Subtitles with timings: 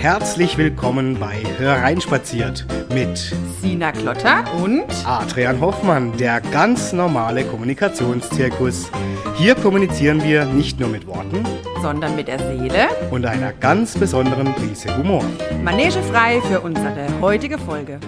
[0.00, 8.90] herzlich willkommen bei Hereinspaziert mit Sina Klotter und Adrian Hoffmann, der ganz normale Kommunikationszirkus.
[9.36, 11.44] Hier kommunizieren wir nicht nur mit Worten,
[11.82, 15.24] sondern mit der Seele und einer ganz besonderen Prise Humor.
[15.64, 17.98] Manege frei für unsere heutige Folge.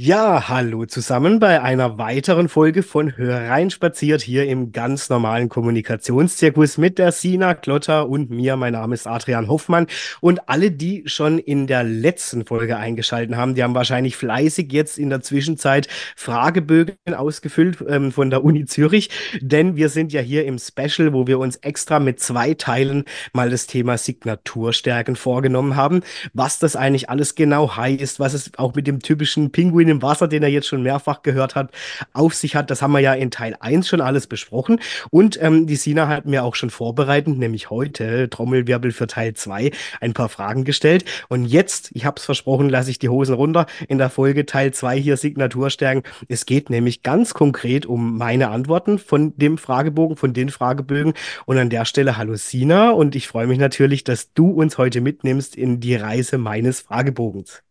[0.00, 5.48] Ja, hallo zusammen bei einer weiteren Folge von Hör rein spaziert hier im ganz normalen
[5.48, 8.54] Kommunikationszirkus mit der Sina Klotter und mir.
[8.54, 9.88] Mein Name ist Adrian Hoffmann.
[10.20, 15.00] Und alle, die schon in der letzten Folge eingeschalten haben, die haben wahrscheinlich fleißig jetzt
[15.00, 20.44] in der Zwischenzeit Fragebögen ausgefüllt ähm, von der Uni Zürich, denn wir sind ja hier
[20.44, 26.02] im Special, wo wir uns extra mit zwei Teilen mal das Thema Signaturstärken vorgenommen haben,
[26.34, 30.28] was das eigentlich alles genau heißt, was es auch mit dem typischen Pinguin Im Wasser,
[30.28, 31.70] den er jetzt schon mehrfach gehört hat,
[32.12, 32.70] auf sich hat.
[32.70, 34.80] Das haben wir ja in Teil 1 schon alles besprochen.
[35.10, 39.70] Und ähm, die Sina hat mir auch schon vorbereitend, nämlich heute, Trommelwirbel für Teil 2,
[40.00, 41.04] ein paar Fragen gestellt.
[41.28, 44.72] Und jetzt, ich habe es versprochen, lasse ich die Hosen runter in der Folge Teil
[44.72, 46.02] 2 hier Signaturstärken.
[46.28, 51.14] Es geht nämlich ganz konkret um meine Antworten von dem Fragebogen, von den Fragebögen.
[51.46, 55.00] Und an der Stelle hallo Sina und ich freue mich natürlich, dass du uns heute
[55.00, 57.62] mitnimmst in die Reise meines Fragebogens.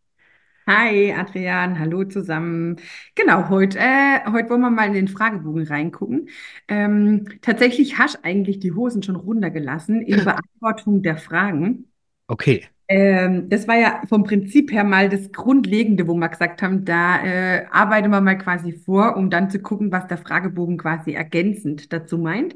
[0.68, 2.76] Hi Adrian, hallo zusammen.
[3.16, 6.28] Genau, heute, äh, heute wollen wir mal in den Fragebogen reingucken.
[6.68, 11.90] Ähm, tatsächlich hast eigentlich die Hosen schon runtergelassen in Beantwortung der Fragen.
[12.28, 12.68] Okay.
[12.90, 17.24] Ähm, das war ja vom Prinzip her mal das Grundlegende, wo wir gesagt haben, da
[17.24, 21.94] äh, arbeiten wir mal quasi vor, um dann zu gucken, was der Fragebogen quasi ergänzend
[21.94, 22.56] dazu meint.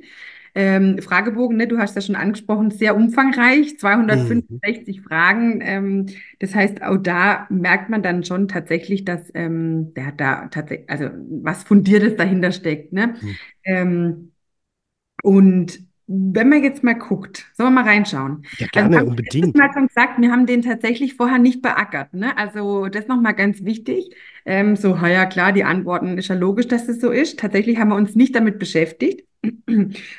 [0.53, 5.03] Ähm, Fragebogen, ne, du hast das schon angesprochen, sehr umfangreich, 265 mhm.
[5.03, 5.59] Fragen.
[5.61, 6.05] Ähm,
[6.39, 11.09] das heißt, auch da merkt man dann schon tatsächlich, dass ähm, der da tatsächlich, also
[11.43, 12.93] was Fundiertes dahinter steckt.
[12.93, 13.15] Ne?
[13.21, 13.35] Mhm.
[13.63, 14.31] Ähm,
[15.23, 18.43] und wenn man jetzt mal guckt, sollen wir mal reinschauen.
[18.57, 19.55] Ja, gerne, also, unbedingt.
[19.55, 22.13] Mal schon gesagt, wir haben den tatsächlich vorher nicht beackert.
[22.13, 22.37] Ne?
[22.37, 24.13] Also das nochmal ganz wichtig.
[24.45, 27.39] Ähm, so, ja klar, die Antworten ist ja logisch, dass das so ist.
[27.39, 29.25] Tatsächlich haben wir uns nicht damit beschäftigt.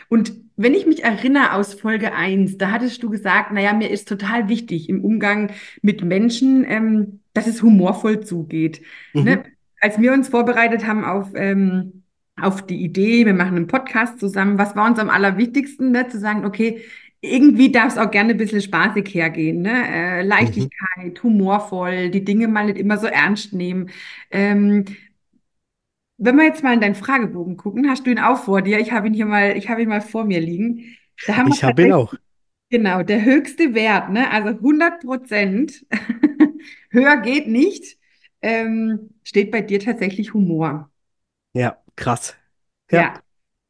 [0.08, 4.08] Und wenn ich mich erinnere aus Folge 1, da hattest du gesagt, naja, mir ist
[4.08, 5.50] total wichtig im Umgang
[5.82, 8.82] mit Menschen, ähm, dass es humorvoll zugeht.
[9.12, 9.24] Mhm.
[9.24, 9.44] Ne?
[9.80, 11.30] Als wir uns vorbereitet haben auf...
[11.34, 12.01] Ähm,
[12.40, 14.58] auf die Idee, wir machen einen Podcast zusammen.
[14.58, 16.08] Was war uns am allerwichtigsten, ne?
[16.08, 16.82] zu sagen, okay,
[17.20, 19.88] irgendwie darf es auch gerne ein bisschen spaßig hergehen, ne?
[19.88, 21.22] Äh, Leichtigkeit, mhm.
[21.22, 23.90] humorvoll, die Dinge mal nicht immer so ernst nehmen.
[24.30, 24.84] Ähm,
[26.18, 28.80] wenn wir jetzt mal in deinen Fragebogen gucken, hast du ihn auch vor dir?
[28.80, 30.96] Ich habe ihn hier mal, ich habe ihn mal vor mir liegen.
[31.26, 32.14] Da ich habe ihn auch.
[32.70, 34.30] Genau, der höchste Wert, ne?
[34.30, 35.86] Also 100 Prozent.
[36.90, 37.98] Höher geht nicht.
[38.40, 40.90] Ähm, steht bei dir tatsächlich Humor.
[41.54, 41.81] Ja.
[41.96, 42.36] Krass.
[42.90, 43.00] Ja.
[43.00, 43.14] ja.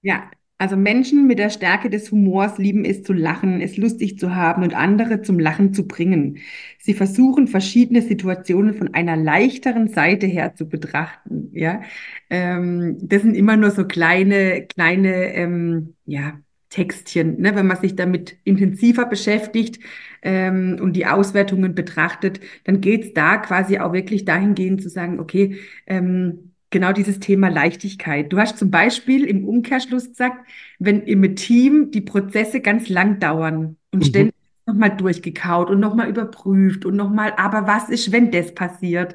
[0.03, 0.31] ja.
[0.63, 4.63] Also Menschen mit der Stärke des Humors lieben es zu lachen, es lustig zu haben
[4.63, 6.39] und andere zum Lachen zu bringen.
[6.79, 11.51] Sie versuchen verschiedene Situationen von einer leichteren Seite her zu betrachten.
[11.53, 11.83] Ja,
[12.31, 16.39] ähm, das sind immer nur so kleine, kleine, ähm, ja,
[16.73, 17.41] Textchen.
[17.41, 17.57] Ne?
[17.57, 19.81] Wenn man sich damit intensiver beschäftigt
[20.23, 25.19] ähm, und die Auswertungen betrachtet, dann geht es da quasi auch wirklich dahingehend zu sagen,
[25.21, 28.33] okay, ähm, genau dieses Thema Leichtigkeit.
[28.33, 33.77] Du hast zum Beispiel im Umkehrschluss gesagt, wenn im Team die Prozesse ganz lang dauern
[33.93, 34.05] und mhm.
[34.05, 34.35] ständig
[34.67, 39.15] nochmal durchgekaut und nochmal überprüft und nochmal, aber was ist, wenn das passiert?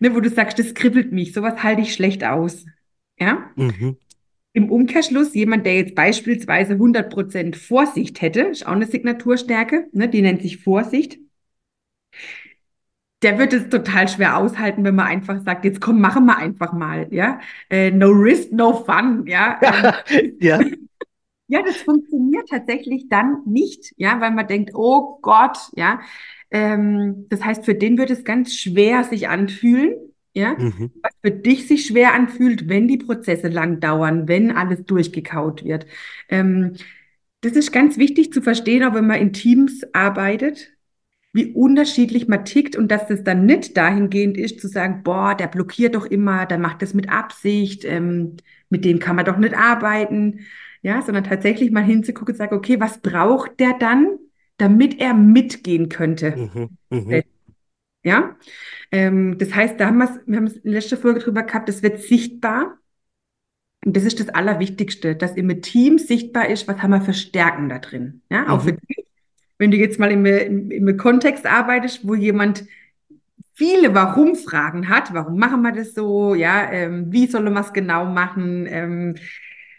[0.00, 2.64] Ne, wo du sagst, das kribbelt mich, sowas halte ich schlecht aus.
[3.18, 3.50] Ja?
[3.56, 3.96] Mhm.
[4.54, 10.22] Im Umkehrschluss, jemand, der jetzt beispielsweise 100% Vorsicht hätte, ist auch eine Signaturstärke, ne, die
[10.22, 11.18] nennt sich Vorsicht
[13.22, 16.72] der wird es total schwer aushalten, wenn man einfach sagt, jetzt komm, machen wir einfach
[16.72, 17.40] mal, ja.
[17.70, 19.60] Äh, no risk, no fun, ja.
[20.40, 20.60] ja.
[21.46, 26.00] ja, das funktioniert tatsächlich dann nicht, ja, weil man denkt, oh Gott, ja.
[26.50, 29.94] Ähm, das heißt, für den wird es ganz schwer sich anfühlen,
[30.34, 30.54] ja.
[30.58, 30.90] Mhm.
[31.02, 35.86] Was für dich sich schwer anfühlt, wenn die Prozesse lang dauern, wenn alles durchgekaut wird.
[36.28, 36.74] Ähm,
[37.42, 40.72] das ist ganz wichtig zu verstehen, auch wenn man in Teams arbeitet
[41.32, 45.46] wie unterschiedlich man tickt und dass das dann nicht dahingehend ist, zu sagen, boah, der
[45.46, 48.36] blockiert doch immer, der macht das mit Absicht, ähm,
[48.68, 50.40] mit dem kann man doch nicht arbeiten,
[50.82, 54.18] ja, sondern tatsächlich mal hinzugucken und sagen, okay, was braucht der dann,
[54.58, 56.36] damit er mitgehen könnte?
[56.36, 57.22] Mhm, mh.
[58.04, 58.36] Ja,
[58.90, 61.68] ähm, das heißt, da haben wir wir haben es in der letzten Folge drüber gehabt,
[61.68, 62.78] das wird sichtbar.
[63.84, 67.68] Und das ist das Allerwichtigste, dass im Team sichtbar ist, was haben wir für Stärken
[67.68, 68.22] da drin.
[68.30, 68.68] Ja, auch mhm.
[68.68, 69.01] für dich
[69.62, 72.64] wenn du jetzt mal im, im, im Kontext arbeitest, wo jemand
[73.54, 78.06] viele Warum-Fragen hat, warum machen wir das so, ja, ähm, wie soll man es genau
[78.06, 79.14] machen, ähm,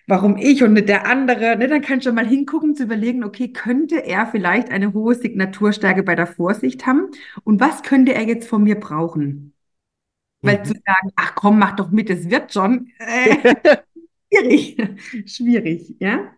[0.07, 3.51] warum ich und nicht der andere, ne, dann kannst du mal hingucken, zu überlegen, okay,
[3.51, 7.09] könnte er vielleicht eine hohe Signaturstärke bei der Vorsicht haben
[7.43, 9.53] und was könnte er jetzt von mir brauchen?
[10.41, 10.63] Weil mhm.
[10.63, 13.53] zu sagen, ach komm, mach doch mit, es wird schon, äh,
[14.33, 14.77] schwierig,
[15.25, 16.31] schwierig, ja.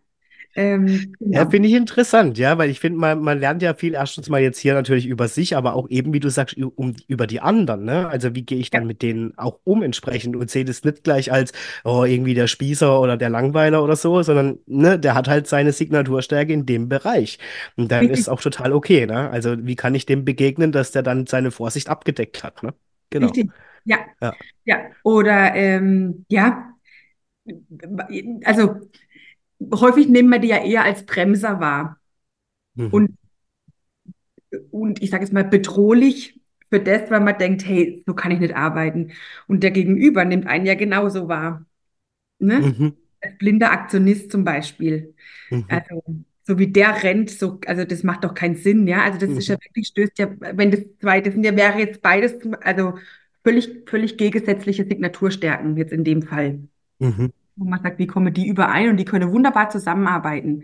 [0.58, 1.38] Ähm, genau.
[1.38, 4.40] Ja, finde ich interessant, ja, weil ich finde, man, man lernt ja viel erstens mal
[4.40, 7.84] jetzt hier natürlich über sich, aber auch eben, wie du sagst, um, über die anderen,
[7.84, 8.08] ne?
[8.08, 8.88] Also wie gehe ich dann ja.
[8.88, 11.52] mit denen auch um entsprechend und sehe das nicht gleich als,
[11.84, 15.74] oh, irgendwie der Spießer oder der Langweiler oder so, sondern, ne, der hat halt seine
[15.74, 17.38] Signaturstärke in dem Bereich.
[17.76, 19.30] Und dann ist auch total okay, ne?
[19.30, 22.74] Also wie kann ich dem begegnen, dass der dann seine Vorsicht abgedeckt hat, ne?
[23.10, 23.28] Genau.
[23.28, 23.52] Richtig.
[23.84, 23.98] Ja.
[24.22, 24.34] Ja.
[24.64, 24.78] ja.
[25.04, 26.72] Oder ähm, ja,
[28.44, 28.80] also
[29.74, 32.00] häufig nehmen wir die ja eher als Bremser wahr.
[32.76, 32.88] Mhm.
[32.88, 33.18] Und,
[34.72, 38.40] und ich sage jetzt mal bedrohlich für das, weil man denkt, hey, so kann ich
[38.40, 39.12] nicht arbeiten.
[39.48, 41.66] Und der Gegenüber nimmt einen ja genauso wahr.
[42.40, 42.60] Ne?
[42.60, 42.94] Mhm.
[43.22, 45.14] Als blinder Aktionist zum Beispiel.
[45.50, 45.66] Mhm.
[45.68, 46.04] Also,
[46.48, 49.04] so wie der rennt, so, also das macht doch keinen Sinn, ja.
[49.04, 49.66] Also das ist ja mhm.
[49.66, 52.96] wirklich, stößt ja, wenn das zwei, das sind ja, wäre jetzt beides, also
[53.44, 56.60] völlig, völlig gegensätzliche Signaturstärken jetzt in dem Fall.
[57.00, 60.64] Mhm wo man sagt, wie kommen die überein und die können wunderbar zusammenarbeiten.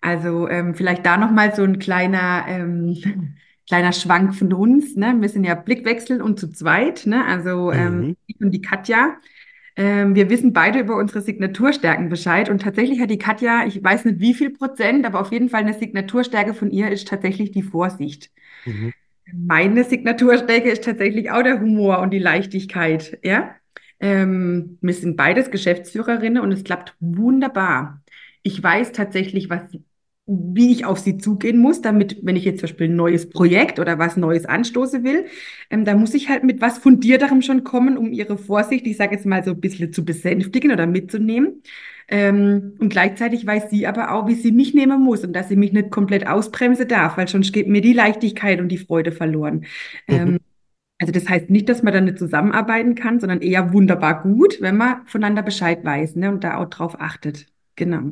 [0.00, 2.96] Also ähm, vielleicht da nochmal so ein kleiner, ähm,
[3.68, 4.96] kleiner Schwank von uns.
[4.96, 5.16] Ne?
[5.20, 7.24] Wir sind ja Blickwechsel und zu zweit, ne?
[7.24, 8.16] also ähm, mhm.
[8.26, 9.16] ich und die Katja.
[9.76, 14.06] Ähm, wir wissen beide über unsere Signaturstärken Bescheid und tatsächlich hat die Katja, ich weiß
[14.06, 17.62] nicht wie viel Prozent, aber auf jeden Fall eine Signaturstärke von ihr ist tatsächlich die
[17.62, 18.30] Vorsicht.
[18.64, 18.92] Mhm.
[19.32, 23.54] Meine Signaturstärke ist tatsächlich auch der Humor und die Leichtigkeit, ja.
[24.00, 28.02] Ähm, wir sind beides Geschäftsführerinnen und es klappt wunderbar.
[28.42, 29.62] Ich weiß tatsächlich, was,
[30.26, 33.78] wie ich auf sie zugehen muss, damit, wenn ich jetzt zum Beispiel ein neues Projekt
[33.78, 35.26] oder was Neues anstoße will,
[35.70, 39.14] ähm, da muss ich halt mit was Fundierterem schon kommen, um ihre Vorsicht, ich sage
[39.16, 41.62] jetzt mal so ein bisschen zu besänftigen oder mitzunehmen.
[42.10, 45.56] Ähm, und gleichzeitig weiß sie aber auch, wie sie mich nehmen muss und dass sie
[45.56, 49.66] mich nicht komplett ausbremsen darf, weil sonst geht mir die Leichtigkeit und die Freude verloren.
[50.06, 50.14] Mhm.
[50.14, 50.38] Ähm,
[50.98, 54.76] also das heißt nicht, dass man dann nicht zusammenarbeiten kann, sondern eher wunderbar gut, wenn
[54.76, 57.46] man voneinander Bescheid weiß ne, und da auch drauf achtet.
[57.76, 58.02] Genau.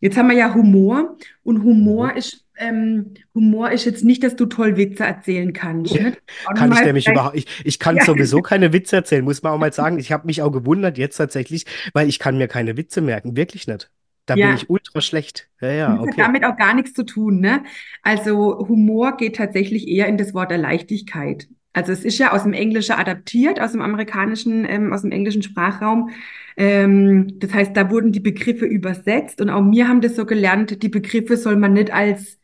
[0.00, 2.16] Jetzt haben wir ja Humor und Humor mhm.
[2.16, 5.94] ist ähm, Humor ist jetzt nicht, dass du toll Witze erzählen kannst.
[5.94, 6.16] Ne?
[6.54, 7.36] kann ich nämlich überhaupt.
[7.36, 8.04] Ich, ich kann ja.
[8.04, 9.98] sowieso keine Witze erzählen, muss man auch mal sagen.
[9.98, 13.66] Ich habe mich auch gewundert jetzt tatsächlich, weil ich kann mir keine Witze merken, wirklich
[13.66, 13.90] nicht.
[14.24, 14.46] Da ja.
[14.46, 15.48] bin ich ultra schlecht.
[15.60, 16.10] Ja, ja, okay.
[16.10, 17.40] hat damit auch gar nichts zu tun.
[17.40, 17.62] Ne?
[18.02, 21.48] Also Humor geht tatsächlich eher in das Wort der Leichtigkeit.
[21.76, 25.42] Also es ist ja aus dem Englischen adaptiert, aus dem amerikanischen, ähm, aus dem englischen
[25.42, 26.08] Sprachraum.
[26.56, 30.82] Ähm, das heißt, da wurden die Begriffe übersetzt und auch wir haben das so gelernt,
[30.82, 32.40] die Begriffe soll man nicht als,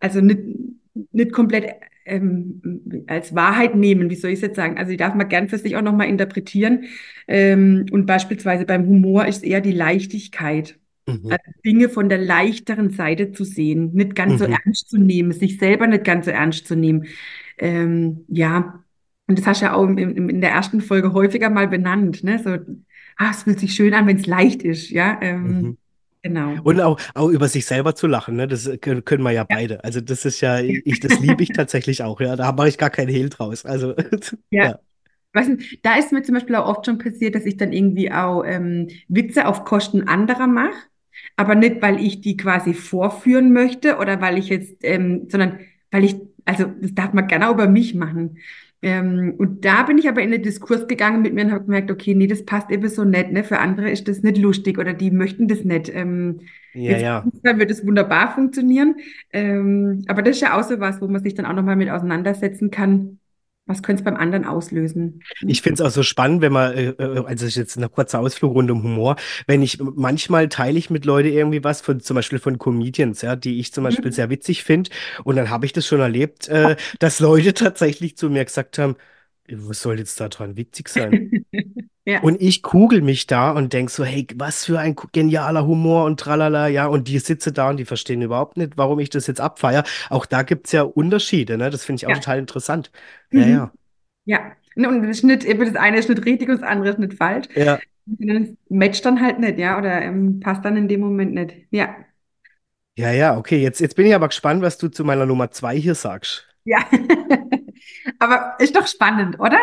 [0.00, 0.40] also nicht,
[1.12, 2.60] nicht komplett ähm,
[3.06, 4.76] als Wahrheit nehmen, wie soll ich es jetzt sagen?
[4.76, 6.84] Also die darf man gern für sich auch nochmal interpretieren.
[7.26, 10.78] Ähm, und beispielsweise beim Humor ist eher die Leichtigkeit.
[11.06, 11.30] Mhm.
[11.30, 14.38] Also Dinge von der leichteren Seite zu sehen, nicht ganz mhm.
[14.38, 17.06] so ernst zu nehmen, sich selber nicht ganz so ernst zu nehmen.
[17.58, 18.84] Ähm, ja,
[19.26, 22.38] und das hast du ja auch in, in, der ersten Folge häufiger mal benannt, ne?
[22.42, 22.58] So,
[23.16, 25.18] ah, es fühlt sich schön an, wenn es leicht ist, ja.
[25.22, 25.78] Ähm, mhm.
[26.22, 26.54] Genau.
[26.62, 28.48] Und auch, auch über sich selber zu lachen, ne?
[28.48, 29.56] Das können, können wir ja, ja.
[29.56, 29.84] beide.
[29.84, 32.36] Also das ist ja, ich, das liebe ich tatsächlich auch, ja.
[32.36, 33.64] Da mache ich gar keinen Hehl draus.
[33.64, 33.94] Also
[34.50, 34.64] ja.
[34.64, 34.78] ja.
[35.34, 38.10] Weißt du, da ist mir zum Beispiel auch oft schon passiert, dass ich dann irgendwie
[38.12, 40.76] auch ähm, Witze auf Kosten anderer mache,
[41.36, 45.58] aber nicht, weil ich die quasi vorführen möchte oder weil ich jetzt, ähm, sondern
[45.90, 48.38] weil ich also das darf man gerne auch über mich machen.
[48.82, 51.90] Ähm, und da bin ich aber in den Diskurs gegangen mit mir und habe gemerkt,
[51.90, 53.32] okay, nee, das passt eben so nett.
[53.32, 53.42] Ne?
[53.42, 55.88] Für andere ist das nicht lustig oder die möchten das nicht.
[55.94, 56.40] Ähm,
[56.74, 57.24] ja, jetzt ja.
[57.58, 58.96] wird es wunderbar funktionieren.
[59.32, 61.88] Ähm, aber das ist ja auch so was, wo man sich dann auch nochmal mit
[61.88, 63.20] auseinandersetzen kann
[63.66, 65.20] was könnte es beim anderen auslösen?
[65.46, 68.54] Ich finde es auch so spannend, wenn man, äh, äh also jetzt eine kurze Ausflug
[68.54, 69.16] rund um Humor,
[69.46, 73.36] wenn ich manchmal teile ich mit Leuten irgendwie was von zum Beispiel von Comedians, ja,
[73.36, 74.14] die ich zum Beispiel mhm.
[74.14, 74.90] sehr witzig finde.
[75.24, 78.96] Und dann habe ich das schon erlebt, äh, dass Leute tatsächlich zu mir gesagt haben,
[79.50, 81.44] was soll jetzt da dran witzig sein?
[82.04, 82.20] ja.
[82.20, 86.18] Und ich kugel mich da und denk so, hey, was für ein genialer Humor und
[86.18, 89.40] tralala, ja, und die sitze da und die verstehen überhaupt nicht, warum ich das jetzt
[89.40, 89.84] abfeier.
[90.10, 91.70] Auch da gibt es ja Unterschiede, ne?
[91.70, 92.16] Das finde ich auch ja.
[92.16, 92.90] total interessant.
[93.30, 93.40] Mhm.
[93.40, 93.72] Ja, ja.
[94.76, 97.46] Ja, und das, Schnitt, das eine ist nicht richtig und das andere ist nicht falsch.
[97.54, 97.78] Ja.
[98.06, 101.54] Das matcht dann halt nicht, ja, oder ähm, passt dann in dem Moment nicht.
[101.70, 101.94] Ja.
[102.96, 103.60] Ja, ja, okay.
[103.60, 106.48] Jetzt, jetzt bin ich aber gespannt, was du zu meiner Nummer zwei hier sagst.
[106.64, 106.78] Ja.
[108.18, 109.58] Aber ist doch spannend, oder?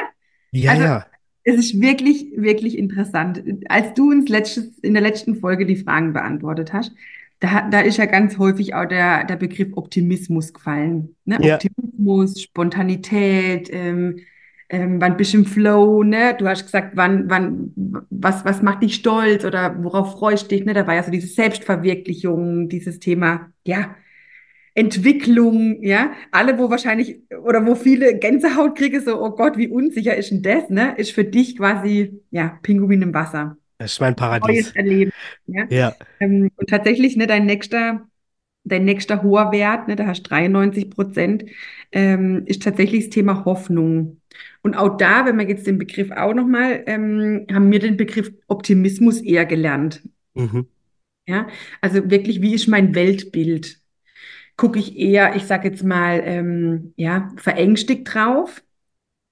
[0.52, 1.06] Ja, also, ja.
[1.44, 3.44] Es ist wirklich, wirklich interessant.
[3.68, 6.92] Als du uns letztes, in der letzten Folge die Fragen beantwortet hast,
[7.40, 11.16] da, da ist ja ganz häufig auch der, der Begriff Optimismus gefallen.
[11.26, 11.40] Ne?
[11.42, 11.56] Ja.
[11.56, 14.20] Optimismus, Spontanität, ähm,
[14.70, 16.34] ähm, wann bist du im Flow, ne?
[16.38, 17.74] Du hast gesagt, wann, wann,
[18.10, 20.74] was, was macht dich stolz oder worauf freust du dich, ne?
[20.74, 23.96] Da war ja so diese Selbstverwirklichung, dieses Thema, ja,
[24.74, 30.16] Entwicklung, ja, alle, wo wahrscheinlich oder wo viele Gänsehaut kriege, so, oh Gott, wie unsicher
[30.16, 30.96] ist denn das, ne?
[30.98, 33.58] Ist für dich quasi, ja, Pinguin im Wasser.
[33.78, 34.48] Das ist mein Paradies.
[34.48, 35.12] Neues Erleben,
[35.48, 35.66] ja.
[35.70, 35.96] ja.
[36.20, 38.08] Ähm, und tatsächlich, ne, dein nächster
[38.64, 41.46] dein nächster hoher Wert, ne, da hast 93 Prozent,
[41.92, 44.22] ähm, ist tatsächlich das Thema Hoffnung.
[44.62, 48.32] Und auch da, wenn man jetzt den Begriff auch nochmal, ähm, haben wir den Begriff
[48.48, 50.04] Optimismus eher gelernt.
[50.34, 50.68] Mhm.
[51.28, 51.48] Ja,
[51.82, 53.81] also wirklich, wie ist mein Weltbild?
[54.62, 58.62] Gucke ich eher, ich sage jetzt mal, ähm, ja, verängstigt drauf?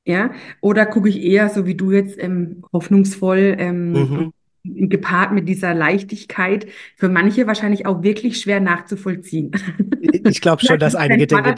[0.04, 4.34] Ja, oder gucke ich eher, so wie du jetzt, ähm, hoffnungsvoll, ähm, mhm
[4.64, 6.68] gepaart mit dieser Leichtigkeit,
[6.98, 9.52] für manche wahrscheinlich auch wirklich schwer nachzuvollziehen.
[10.26, 11.56] Ich glaube schon, dass einige denken,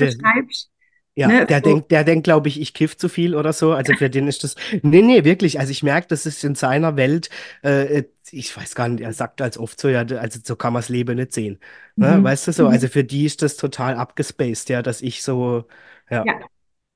[1.13, 1.63] ja, ne, der so.
[1.63, 3.73] denkt, der denkt, glaube ich, ich kiff zu viel oder so.
[3.73, 4.55] Also für den ist das.
[4.81, 5.59] Nee, nee, wirklich.
[5.59, 7.29] Also ich merke, das ist in seiner Welt,
[7.63, 10.81] äh, ich weiß gar nicht, er sagt als oft so, ja, also so kann man
[10.81, 11.59] das Leben nicht sehen.
[12.01, 12.17] Ne?
[12.17, 12.23] Mhm.
[12.23, 12.63] Weißt du so?
[12.65, 12.71] Mhm.
[12.71, 15.65] Also für die ist das total abgespaced, ja, dass ich so,
[16.09, 16.25] ja.
[16.25, 16.39] ja.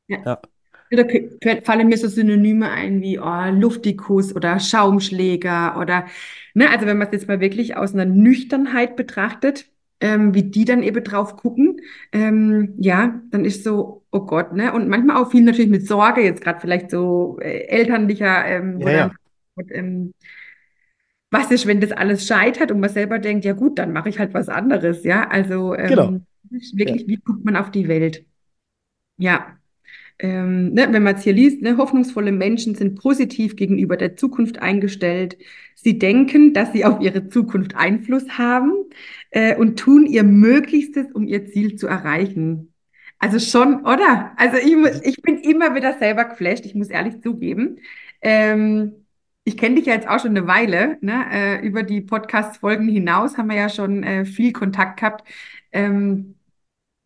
[0.08, 0.18] ja.
[0.26, 0.42] ja.
[0.90, 1.04] Da
[1.64, 6.06] fallen mir so Synonyme ein wie oh, Luftikus oder Schaumschläger oder,
[6.54, 9.66] ne, also wenn man es jetzt mal wirklich aus einer Nüchternheit betrachtet,
[10.00, 11.82] ähm, wie die dann eben drauf gucken,
[12.12, 14.74] ähm, ja, dann ist so, oh Gott, ne?
[14.74, 18.92] Und manchmal auch viel natürlich mit Sorge, jetzt gerade vielleicht so äh, elternlicher, ähm, ja,
[18.92, 19.12] ja.
[19.56, 20.14] Und, ähm,
[21.36, 24.20] was ist, wenn das alles scheitert und man selber denkt, ja gut, dann mache ich
[24.20, 25.28] halt was anderes, ja.
[25.30, 26.20] Also ähm, genau.
[26.74, 27.08] wirklich, ja.
[27.08, 28.26] wie guckt man auf die Welt?
[29.18, 29.58] Ja,
[30.20, 34.60] ähm, ne, wenn man es hier liest, ne, hoffnungsvolle Menschen sind positiv gegenüber der Zukunft
[34.62, 35.38] eingestellt.
[35.76, 38.72] Sie denken, dass sie auf ihre Zukunft Einfluss haben
[39.32, 42.74] äh, und tun ihr Möglichstes, um ihr Ziel zu erreichen.
[43.20, 44.32] Also schon, oder?
[44.38, 47.80] Also ich, ich bin immer wieder selber geflasht, ich muss ehrlich zugeben.
[48.22, 49.05] Ähm,
[49.46, 50.98] ich kenne dich ja jetzt auch schon eine Weile.
[51.02, 51.26] Ne?
[51.32, 55.28] Äh, über die Podcast-Folgen hinaus haben wir ja schon äh, viel Kontakt gehabt.
[55.72, 56.36] Ähm,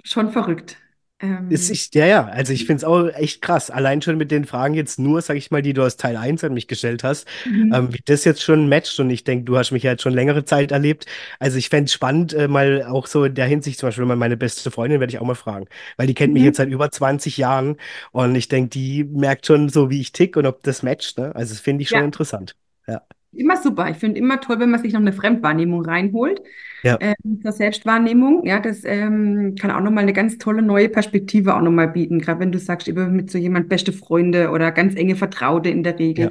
[0.04, 0.78] schon verrückt.
[1.22, 3.70] Ähm, ist, ich, ja, ja, also ich finde es auch echt krass.
[3.70, 6.46] Allein schon mit den Fragen jetzt nur, sag ich mal, die du aus Teil 1
[6.46, 7.74] an mich gestellt hast, mhm.
[7.74, 9.00] ähm, wie das jetzt schon matcht.
[9.00, 11.06] Und ich denke, du hast mich ja jetzt schon längere Zeit erlebt.
[11.40, 14.16] Also ich fände es spannend, äh, mal auch so in der Hinsicht, zum Beispiel mal
[14.16, 15.66] meine beste Freundin werde ich auch mal fragen,
[15.98, 16.36] weil die kennt mhm.
[16.36, 17.76] mich jetzt seit über 20 Jahren
[18.12, 21.18] und ich denke, die merkt schon so, wie ich tick und ob das matcht.
[21.18, 21.36] Ne?
[21.36, 22.06] Also das finde ich schon ja.
[22.06, 22.56] interessant.
[22.88, 23.02] Ja.
[23.34, 23.90] Immer super.
[23.90, 26.42] Ich finde immer toll, wenn man sich noch eine Fremdwahrnehmung reinholt.
[26.84, 26.98] Ja.
[27.02, 28.46] Ähm, zur Selbstwahrnehmung.
[28.46, 32.20] Ja, das ähm, kann auch nochmal eine ganz tolle neue Perspektive auch nochmal bieten.
[32.20, 35.84] Gerade wenn du sagst, eben mit so jemand beste Freunde oder ganz enge Vertraute in
[35.84, 36.30] der Regel.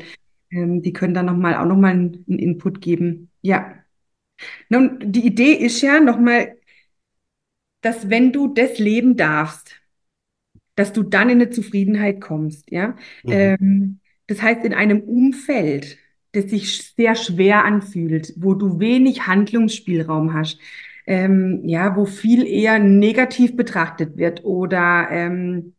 [0.51, 0.63] Ja.
[0.63, 3.31] Ähm, die können da nochmal auch nochmal einen, einen Input geben.
[3.43, 3.75] Ja.
[4.69, 6.57] Nun, die Idee ist ja nochmal,
[7.81, 9.77] dass wenn du das leben darfst,
[10.75, 12.71] dass du dann in eine Zufriedenheit kommst.
[12.71, 12.97] Ja.
[13.25, 13.31] Mhm.
[13.33, 15.99] Ähm, das heißt, in einem Umfeld,
[16.33, 20.61] das sich sehr schwer anfühlt, wo du wenig Handlungsspielraum hast,
[21.07, 25.75] ähm, ja, wo viel eher negativ betrachtet wird oder ähm,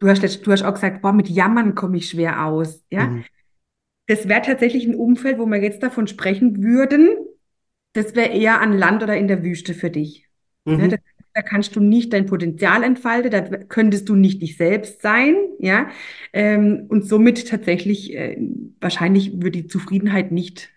[0.00, 3.06] du hast du hast auch gesagt, boah, mit Jammern komme ich schwer aus, ja.
[3.06, 3.24] Mhm.
[4.06, 7.10] Das wäre tatsächlich ein Umfeld, wo wir jetzt davon sprechen würden,
[7.92, 10.26] das wäre eher an Land oder in der Wüste für dich.
[10.64, 10.80] Mhm.
[10.80, 11.00] Ja, das
[11.38, 15.88] da kannst du nicht dein Potenzial entfalten, da könntest du nicht dich selbst sein, ja,
[16.32, 18.36] ähm, und somit tatsächlich äh,
[18.80, 20.68] wahrscheinlich würde die Zufriedenheit nicht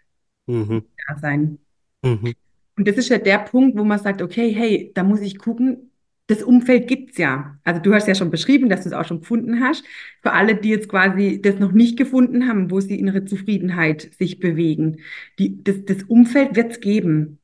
[0.46, 0.84] mhm.
[1.08, 1.58] da sein.
[2.04, 2.34] Mhm.
[2.78, 5.90] Und das ist ja der Punkt, wo man sagt, okay, hey, da muss ich gucken,
[6.28, 7.58] das Umfeld gibt's ja.
[7.64, 9.84] Also du hast ja schon beschrieben, dass du es auch schon gefunden hast.
[10.22, 14.40] Für alle, die jetzt quasi das noch nicht gefunden haben, wo sie innere Zufriedenheit sich
[14.40, 15.00] bewegen,
[15.40, 17.40] die, das, das Umfeld wird's geben.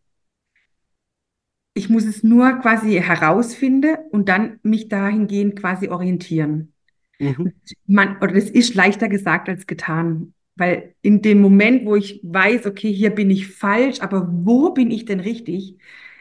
[1.77, 6.73] Ich muss es nur quasi herausfinden und dann mich dahingehend quasi orientieren.
[7.19, 7.53] Mhm.
[7.85, 10.33] Man, oder das ist leichter gesagt als getan.
[10.55, 14.89] Weil in dem Moment, wo ich weiß, okay, hier bin ich falsch, aber wo bin
[14.89, 15.77] ich denn richtig?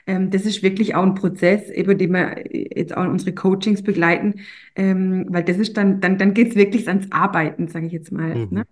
[0.07, 4.43] Ähm, das ist wirklich auch ein Prozess, über den wir jetzt auch unsere Coachings begleiten,
[4.77, 8.13] ähm, weil das ist dann, dann, dann geht es wirklich ans Arbeiten, sage ich jetzt
[8.13, 8.35] mal.
[8.35, 8.49] Mhm.
[8.51, 8.67] Ne?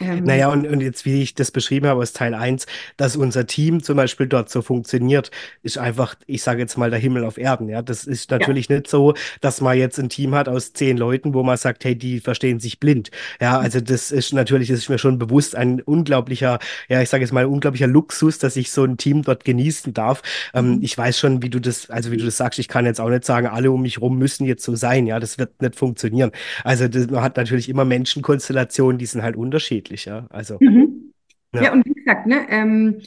[0.00, 3.46] Ähm, naja, und, und jetzt, wie ich das beschrieben habe aus Teil 1, dass unser
[3.46, 5.30] Team zum Beispiel dort so funktioniert,
[5.62, 7.68] ist einfach, ich sage jetzt mal, der Himmel auf Erden.
[7.68, 8.76] Ja, das ist natürlich ja.
[8.76, 11.96] nicht so, dass man jetzt ein Team hat aus zehn Leuten, wo man sagt, hey,
[11.96, 13.10] die verstehen sich blind.
[13.40, 13.64] Ja, mhm.
[13.64, 17.32] also das ist natürlich, das ist mir schon bewusst ein unglaublicher, ja, ich sage jetzt
[17.32, 20.22] mal, ein unglaublicher Luxus, dass ich so ein Team dort genießen darf.
[20.54, 20.82] Ähm, mhm.
[20.82, 23.10] ich weiß schon, wie du das, also wie du das sagst, ich kann jetzt auch
[23.10, 25.06] nicht sagen, alle um mich rum müssen jetzt so sein.
[25.08, 26.30] Ja, das wird nicht funktionieren.
[26.62, 30.26] Also das, man hat natürlich immer Menschenkonstellationen, die sind halt unterschiedlich unterschiedlich, ja.
[30.30, 30.58] Also.
[30.60, 31.12] Mhm.
[31.54, 31.64] Ja.
[31.64, 31.72] ja.
[31.72, 33.00] und wie gesagt, ne, ähm,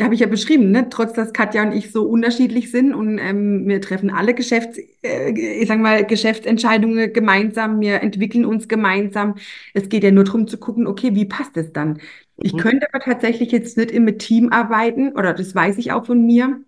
[0.00, 0.88] habe ich ja beschrieben, ne?
[0.90, 5.30] trotz dass Katja und ich so unterschiedlich sind und ähm, wir treffen alle Geschäfts, äh,
[5.30, 9.36] ich sag mal, Geschäftsentscheidungen gemeinsam, wir entwickeln uns gemeinsam.
[9.74, 12.00] Es geht ja nur darum zu gucken, okay, wie passt es dann?
[12.36, 12.58] Ich Mhm.
[12.58, 16.60] könnte aber tatsächlich jetzt nicht im Team arbeiten, oder das weiß ich auch von mir,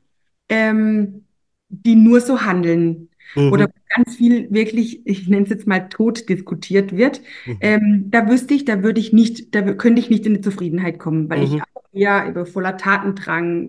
[0.48, 1.24] ähm,
[1.68, 3.50] die nur so handeln Mhm.
[3.50, 3.56] wo
[3.96, 7.20] ganz viel wirklich, ich nenne es jetzt mal tot diskutiert wird.
[7.44, 7.58] Mhm.
[7.60, 10.98] Ähm, da wüsste ich, da würde ich nicht, da könnte ich nicht in die Zufriedenheit
[10.98, 11.62] kommen, weil ich Mhm.
[11.74, 13.68] auch eher über voller Tatendrang,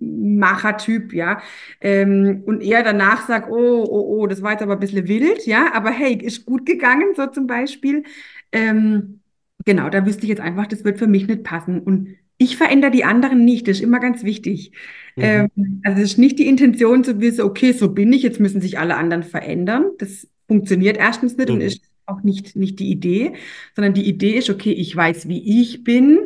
[0.00, 1.40] Machertyp, ja,
[1.80, 5.46] ähm, und eher danach sage, oh, oh, oh, das war jetzt aber ein bisschen wild,
[5.46, 8.04] ja, aber hey, ist gut gegangen, so zum Beispiel.
[8.52, 9.20] Ähm,
[9.64, 11.80] genau, da wüsste ich jetzt einfach, das wird für mich nicht passen.
[11.80, 14.72] Und ich verändere die anderen nicht, das ist immer ganz wichtig.
[15.16, 15.22] Mhm.
[15.24, 18.60] Ähm, also es ist nicht die Intention zu wissen, okay, so bin ich, jetzt müssen
[18.60, 19.90] sich alle anderen verändern.
[19.98, 21.62] Das funktioniert erstens nicht und Mhm.
[21.62, 23.34] ist auch nicht, nicht die Idee,
[23.74, 26.18] sondern die Idee ist, okay, ich weiß, wie ich bin,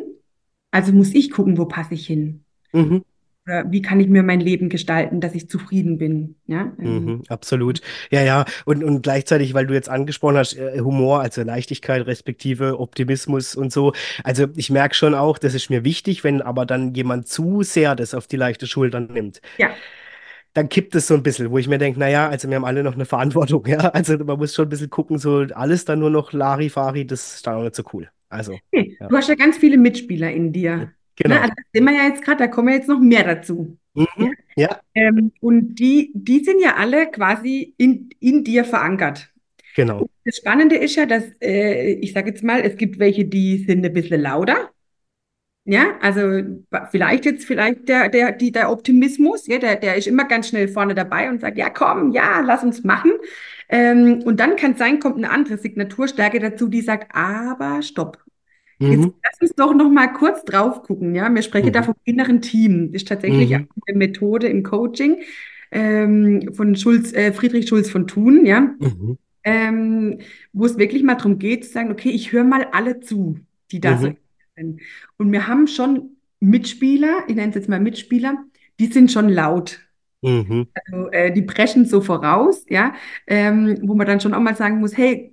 [0.71, 2.43] also muss ich gucken, wo passe ich hin.
[2.73, 3.03] Mhm.
[3.47, 6.35] Oder wie kann ich mir mein Leben gestalten, dass ich zufrieden bin.
[6.45, 7.81] Ja, ähm, Mhm, absolut.
[8.11, 8.45] Ja, ja.
[8.65, 13.73] Und, und gleichzeitig, weil du jetzt angesprochen hast, äh, Humor, also Leichtigkeit respektive Optimismus und
[13.73, 13.93] so.
[14.23, 17.95] Also ich merke schon auch, das ist mir wichtig, wenn aber dann jemand zu sehr
[17.95, 19.71] das auf die leichte Schulter nimmt, ja,
[20.53, 22.83] dann kippt es so ein bisschen, wo ich mir denke, naja, also wir haben alle
[22.83, 23.79] noch eine Verantwortung, ja.
[23.79, 27.47] Also man muss schon ein bisschen gucken, so alles dann nur noch Larifari, das ist
[27.47, 28.09] dann auch nicht so cool.
[28.29, 28.97] Also, okay.
[28.99, 29.07] ja.
[29.07, 30.93] Du hast ja ganz viele Mitspieler in dir.
[31.27, 31.35] Ne?
[31.35, 31.41] Genau.
[31.41, 33.77] Also das sehen wir ja jetzt gerade, da kommen ja jetzt noch mehr dazu.
[33.93, 34.33] Mhm.
[34.55, 39.31] Ja, Ähm, und die, die sind ja alle quasi in, in dir verankert.
[39.75, 40.07] genau.
[40.25, 43.85] Das Spannende ist ja, dass, äh, ich sage jetzt mal, es gibt welche, die sind
[43.85, 44.71] ein bisschen lauter.
[45.63, 46.41] Ja, also
[46.89, 50.67] vielleicht jetzt, vielleicht der, der, die, der Optimismus, ja, der, der ist immer ganz schnell
[50.67, 53.11] vorne dabei und sagt, ja, komm, ja, lass uns machen.
[53.69, 58.17] Ähm, und dann kann es sein, kommt eine andere Signaturstärke dazu, die sagt, aber stopp.
[58.89, 59.13] Jetzt Mhm.
[59.23, 61.13] lass uns doch noch mal kurz drauf gucken.
[61.15, 61.85] Ja, wir sprechen da Mhm.
[61.85, 62.91] vom inneren Team.
[62.91, 63.67] Das ist tatsächlich auch Mhm.
[63.87, 65.17] eine Methode im Coaching
[65.71, 69.17] ähm, von Schulz, äh, Friedrich Schulz von Thun, ja, Mhm.
[69.43, 70.17] ähm,
[70.51, 73.39] wo es wirklich mal darum geht, zu sagen, okay, ich höre mal alle zu,
[73.71, 74.17] die da Mhm.
[74.57, 74.81] sind.
[75.17, 78.43] Und wir haben schon Mitspieler, ich nenne es jetzt mal Mitspieler,
[78.79, 79.79] die sind schon laut.
[80.21, 80.67] Mhm.
[80.73, 82.93] Also, äh, die preschen so voraus, ja,
[83.27, 85.31] ähm, wo man dann schon auch mal sagen muss, hey,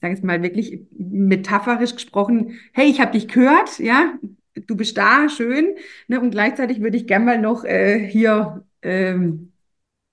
[0.00, 4.14] ich sage jetzt mal wirklich metaphorisch gesprochen, hey, ich habe dich gehört, ja,
[4.54, 5.76] du bist da, schön,
[6.08, 9.52] ne, und gleichzeitig würde ich gerne mal noch äh, hier ähm,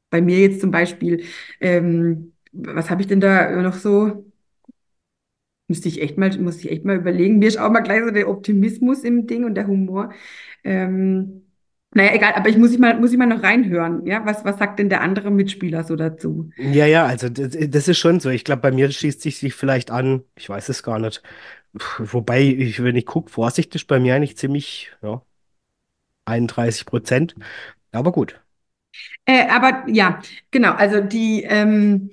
[0.10, 1.24] bei mir jetzt zum Beispiel,
[1.62, 4.26] ähm, was habe ich denn da noch so?
[5.68, 7.40] Müsste ich echt mal, muss ich echt mal überlegen.
[7.40, 10.14] Mir ist auch mal gleich so der Optimismus im Ding und der Humor.
[10.64, 11.47] Ähm,
[11.98, 14.06] naja, egal, aber ich muss ich mal, muss ich mal noch reinhören.
[14.06, 16.50] Ja, was, was sagt denn der andere Mitspieler so dazu?
[16.60, 18.30] Ja, ja, also das, das ist schon so.
[18.30, 21.22] Ich glaube, bei mir schließt sich sich vielleicht an, ich weiß es gar nicht.
[22.00, 25.22] Wobei, ich, wenn ich gucke, Vorsicht ist bei mir eigentlich ziemlich, ja,
[26.26, 27.36] 31 Prozent.
[27.94, 28.42] Aber gut.
[29.26, 32.12] Äh, aber ja, genau, also die, ähm,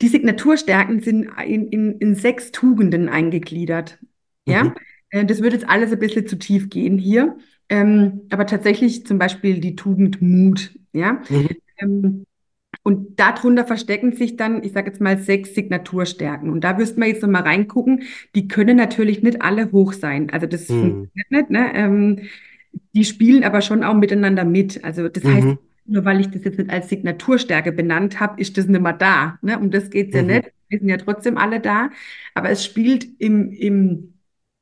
[0.00, 3.98] die Signaturstärken sind in, in, in sechs Tugenden eingegliedert.
[4.46, 4.74] Mhm, Ja,
[5.10, 7.36] äh, das würde jetzt alles ein bisschen zu tief gehen hier.
[7.70, 10.72] Ähm, aber tatsächlich zum Beispiel die Tugend Mut.
[10.92, 12.26] Ja, mhm, ähm,
[12.82, 16.50] und darunter verstecken sich dann, ich sage jetzt mal, sechs Signaturstärken.
[16.50, 18.02] Und da müssten wir jetzt noch mal reingucken.
[18.34, 20.30] Die können natürlich nicht alle hoch sein.
[20.30, 21.50] Also das mhm, funktioniert nicht.
[21.50, 21.74] Ne?
[21.74, 22.18] Ähm,
[22.94, 24.82] die spielen aber schon auch miteinander mit.
[24.82, 28.56] Also das heißt, mhm, nur weil ich das jetzt nicht als Signaturstärke benannt habe, ist
[28.56, 29.38] das nicht mehr da.
[29.42, 29.58] Ne?
[29.58, 30.52] Um das geht's ja mhm, nicht.
[30.68, 31.90] Wir sind ja trotzdem alle da.
[32.34, 34.09] Aber es spielt im, im,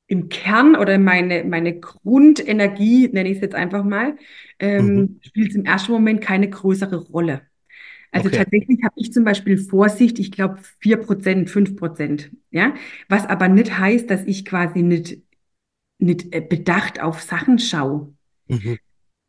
[0.08, 4.16] im Kern oder meine, meine Grundenergie, nenne ich es jetzt einfach mal,
[4.78, 5.02] mhm.
[5.02, 7.42] ähm, spielt es im ersten Moment keine größere Rolle.
[8.12, 8.30] Also Okay.
[8.30, 12.74] tatsächlich habe ich zum Beispiel Vorsicht, ich glaube 4%, 5%, ja,
[13.08, 15.18] was aber nicht heißt, dass ich quasi nicht,
[15.98, 18.14] nicht äh, bedacht auf Sachen schaue.
[18.48, 18.78] Mhm,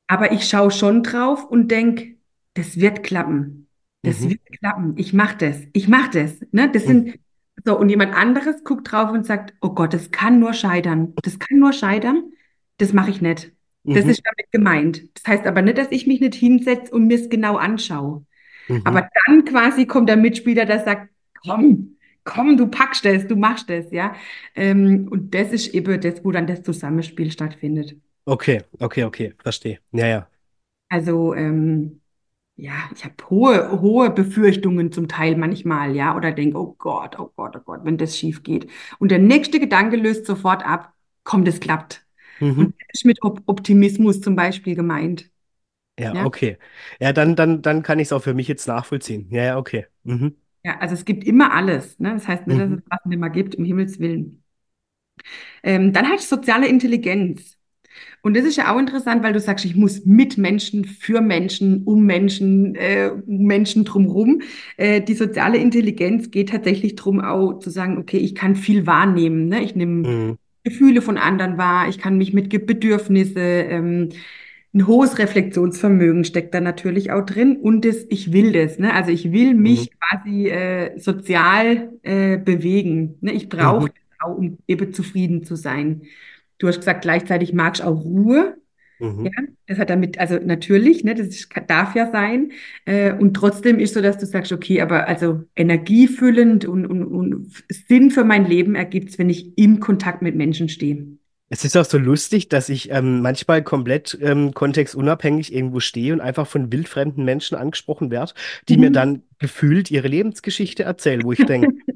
[0.07, 2.17] Aber ich schaue schon drauf und denke,
[2.53, 3.67] das wird klappen.
[4.03, 4.95] Das mhm, wird klappen.
[4.97, 5.61] Ich mache das.
[5.73, 6.39] Ich mache das.
[6.51, 6.71] Ne?
[6.71, 7.19] Das mhm, sind
[7.65, 11.13] so, und jemand anderes guckt drauf und sagt, oh Gott, das kann nur scheitern.
[11.24, 12.32] Das kann nur scheitern.
[12.78, 13.52] Das mache ich nicht.
[13.91, 15.04] Das mhm, ist damit gemeint.
[15.15, 18.26] Das heißt aber nicht, dass ich mich nicht hinsetze und mir es genau anschaue.
[18.67, 18.82] mhm.
[18.86, 21.10] Aber dann quasi kommt der Mitspieler, der sagt,
[21.45, 24.15] komm, komm, du packst das, du machst das, ja.
[24.56, 27.95] Ähm, und das ist eben das, wo dann das Zusammenspiel stattfindet.
[28.26, 29.80] Okay, okay, okay, verstehe.
[29.91, 30.28] Ja, ja.
[30.89, 32.02] Also, ähm,
[32.62, 37.32] ja, ich habe hohe, hohe Befürchtungen zum Teil manchmal, ja, oder denke, oh Gott, oh
[37.36, 38.69] Gott, oh Gott, wenn das schief geht.
[39.00, 40.93] Und der nächste Gedanke löst sofort ab,
[41.24, 42.06] komm, das klappt.
[42.41, 42.65] Mhm.
[42.65, 45.32] Und das ist mit Op Optimismus zum Beispiel gemeint.
[46.00, 46.58] Ja, Ja, okay.
[47.02, 49.28] Ja, dann, dann, dann kann ich es auch für mich jetzt nachvollziehen.
[49.32, 49.88] Ja, ja, okay.
[50.04, 52.00] Mhm, ja, also es gibt immer alles.
[52.00, 52.13] Ne?
[52.13, 54.43] Das heißt nicht, dass mhm, es was nicht mehr gibt, um Himmels Willen.
[55.63, 57.58] Ähm, dann halt soziale Intelligenz.
[58.21, 61.84] Und das ist ja auch interessant, weil du sagst, ich muss mit Menschen, für Menschen,
[61.84, 64.41] um Menschen, äh, Menschen drumherum.
[64.78, 69.47] Äh, die soziale Intelligenz geht tatsächlich darum, auch zu sagen, okay, ich kann viel wahrnehmen.
[69.47, 69.63] Ne?
[69.63, 70.38] Ich nehme mhm.
[70.63, 74.10] Gefühle von anderen wahr, ich kann mich mit Bedürfnisse, ähm,
[74.73, 78.78] ein hohes Reflexionsvermögen steckt da natürlich auch drin und das, ich will das.
[78.78, 78.93] Ne?
[78.93, 79.95] Also ich will mich mhm.
[79.99, 83.17] quasi äh, sozial äh, bewegen.
[83.21, 83.32] Ne?
[83.32, 83.88] Ich brauche mhm.
[83.88, 86.04] das auch, um eben zufrieden zu sein.
[86.60, 88.58] Du hast gesagt, gleichzeitig magst du auch Ruhe.
[89.00, 89.26] Mhm.
[89.26, 89.32] Ja,
[89.67, 92.52] das hat damit, also natürlich, ne, das ist, darf ja sein.
[92.86, 97.48] Äh, und trotzdem ist so, dass du sagst, okay, aber also energiefüllend und, und, und
[97.69, 101.08] Sinn für mein Leben ergibt es, wenn ich im Kontakt mit Menschen stehe.
[101.52, 106.22] Es ist auch so lustig, dass ich ähm, manchmal komplett ähm, kontextunabhängig irgendwo stehe und
[106.22, 108.34] einfach von wildfremden Menschen angesprochen werde,
[108.67, 108.82] die mhm.
[108.82, 111.69] mir dann gefühlt ihre Lebensgeschichte erzählen, wo ich denke,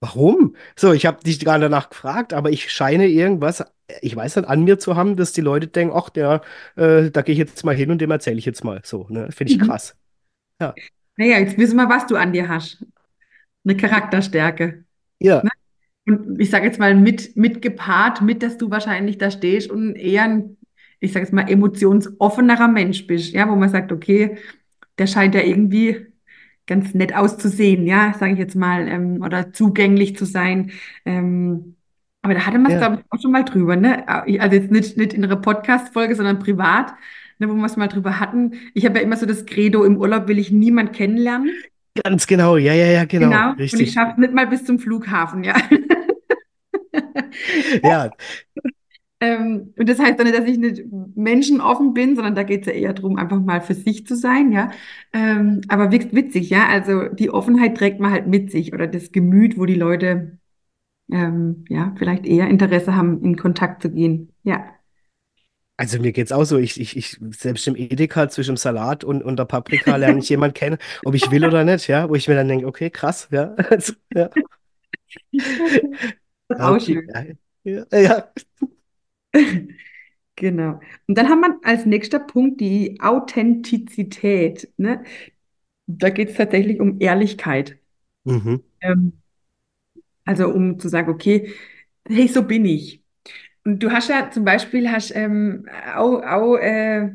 [0.00, 0.56] Warum?
[0.76, 3.62] So, ich habe dich gerade danach gefragt, aber ich scheine irgendwas,
[4.00, 6.40] ich weiß nicht, an mir zu haben, dass die Leute denken, ach, der,
[6.76, 8.80] äh, da gehe ich jetzt mal hin und dem erzähle ich jetzt mal.
[8.82, 9.30] So, ne?
[9.30, 9.66] Finde ich mhm.
[9.66, 9.94] krass.
[10.58, 10.74] Ja.
[11.16, 12.84] Naja, jetzt wissen wir, was du an dir hast.
[13.64, 14.84] Eine Charakterstärke.
[15.18, 15.42] Ja.
[15.42, 15.50] Ne?
[16.06, 19.96] Und ich sage jetzt mal mit, mit gepaart, mit, dass du wahrscheinlich da stehst und
[19.96, 20.56] eher ein,
[20.98, 24.38] ich sage jetzt mal, emotionsoffenerer Mensch bist, ja, wo man sagt, okay,
[24.98, 26.09] der scheint ja irgendwie
[26.70, 30.70] ganz nett auszusehen, ja, sage ich jetzt mal, ähm, oder zugänglich zu sein.
[31.04, 31.76] Ähm,
[32.22, 32.86] aber da hatte man es, ja.
[32.86, 34.08] glaube ich, auch schon mal drüber, ne?
[34.08, 36.94] Also jetzt nicht, nicht in einer Podcast-Folge, sondern privat,
[37.38, 38.54] ne, wo wir es mal drüber hatten.
[38.72, 41.50] Ich habe ja immer so das Credo, im Urlaub will ich niemand kennenlernen.
[42.04, 43.30] Ganz genau, ja, ja, ja, genau.
[43.30, 43.80] Genau, richtig.
[43.80, 45.56] und ich schaffe es nicht mal bis zum Flughafen, ja.
[47.82, 48.10] ja,
[49.20, 52.66] ähm, und das heißt dann nicht, dass ich nicht menschenoffen bin, sondern da geht es
[52.66, 54.70] ja eher darum, einfach mal für sich zu sein, ja.
[55.12, 56.68] Ähm, aber witzig, ja.
[56.68, 60.38] Also die Offenheit trägt man halt mit sich oder das Gemüt, wo die Leute
[61.12, 64.32] ähm, ja vielleicht eher Interesse haben, in Kontakt zu gehen.
[64.42, 64.64] Ja.
[65.76, 69.02] Also mir geht es auch so, ich, ich, ich, selbst im Edeka zwischen dem Salat
[69.04, 72.14] und, und der Paprika lerne ich jemanden kennen, ob ich will oder nicht, ja, wo
[72.14, 73.54] ich mir dann denke, okay, krass, ja.
[73.70, 74.30] Also, ja.
[75.32, 77.08] Das ist auch schön.
[77.64, 78.24] Ja, ja.
[80.36, 80.80] Genau.
[81.06, 84.72] Und dann haben wir als nächster Punkt die Authentizität.
[84.78, 85.04] Ne?
[85.86, 87.78] Da geht es tatsächlich um Ehrlichkeit.
[88.24, 88.62] Mhm.
[88.80, 89.12] Ähm,
[90.24, 91.52] also um zu sagen, okay,
[92.08, 93.02] hey, so bin ich.
[93.64, 97.10] Und du hast ja zum Beispiel hast ähm, auch, auch äh,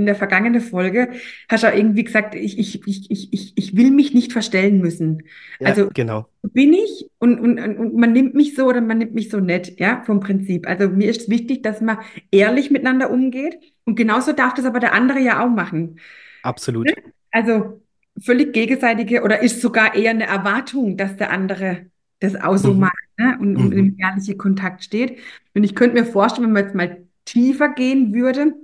[0.00, 1.10] in der vergangenen Folge
[1.48, 5.22] hast du auch irgendwie gesagt, ich, ich, ich, ich, ich will mich nicht verstellen müssen.
[5.60, 6.26] Ja, also genau.
[6.42, 9.78] bin ich und, und, und man nimmt mich so oder man nimmt mich so nett,
[9.78, 10.66] ja, vom Prinzip.
[10.68, 11.98] Also mir ist wichtig, dass man
[12.30, 16.00] ehrlich miteinander umgeht und genauso darf das aber der andere ja auch machen.
[16.42, 16.86] Absolut.
[16.86, 16.94] Ne?
[17.30, 17.82] Also
[18.20, 21.86] völlig gegenseitige oder ist sogar eher eine Erwartung, dass der andere
[22.20, 22.80] das auch so mhm.
[22.80, 23.36] macht ne?
[23.40, 23.78] und, und mhm.
[23.78, 25.18] im ehrlichen Kontakt steht.
[25.54, 28.54] Und ich könnte mir vorstellen, wenn man jetzt mal tiefer gehen würde,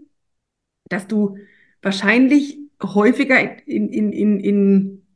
[0.89, 1.39] dass du
[1.83, 5.07] wahrscheinlich häufiger in, in, in, in,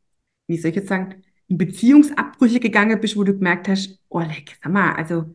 [0.47, 4.57] wie soll ich jetzt sagen, in Beziehungsabbrüche gegangen bist, wo du gemerkt hast, oh, leck,
[4.63, 5.35] sag mal, also,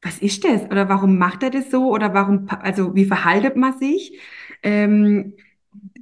[0.00, 0.62] was ist das?
[0.70, 1.92] Oder warum macht er das so?
[1.92, 4.18] Oder warum, also, wie verhaltet man sich?
[4.62, 5.34] Ähm,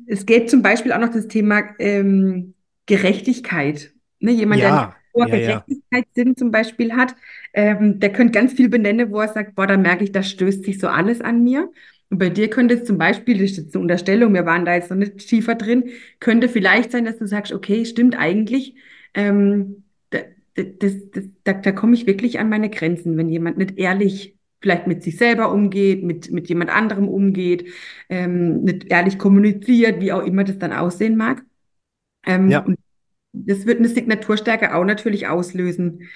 [0.07, 2.55] es geht zum Beispiel auch noch das Thema ähm,
[2.87, 3.93] Gerechtigkeit.
[4.21, 6.37] Ne, jemand, ja, der ja, Gerechtigkeitssinn ja.
[6.37, 7.15] zum Beispiel hat,
[7.55, 10.65] ähm, der könnte ganz viel benennen, wo er sagt, boah, da merke ich, da stößt
[10.65, 11.71] sich so alles an mir.
[12.11, 14.75] Und bei dir könnte es zum Beispiel, das ist jetzt eine Unterstellung, wir waren da
[14.75, 15.91] jetzt noch nicht tiefer drin,
[16.21, 18.77] könnte vielleicht sein, dass du sagst, okay, stimmt eigentlich,
[19.15, 20.21] ähm, da,
[20.55, 24.87] das, das, da, da komme ich wirklich an meine Grenzen, wenn jemand nicht ehrlich vielleicht
[24.87, 27.69] mit sich selber umgeht, mit, mit jemand anderem umgeht,
[28.09, 31.45] ähm, nicht ehrlich kommuniziert, wie auch immer das dann aussehen mag.
[32.25, 32.61] Ähm, ja.
[32.61, 32.79] Und
[33.33, 36.09] das wird eine Signaturstärke auch natürlich auslösen.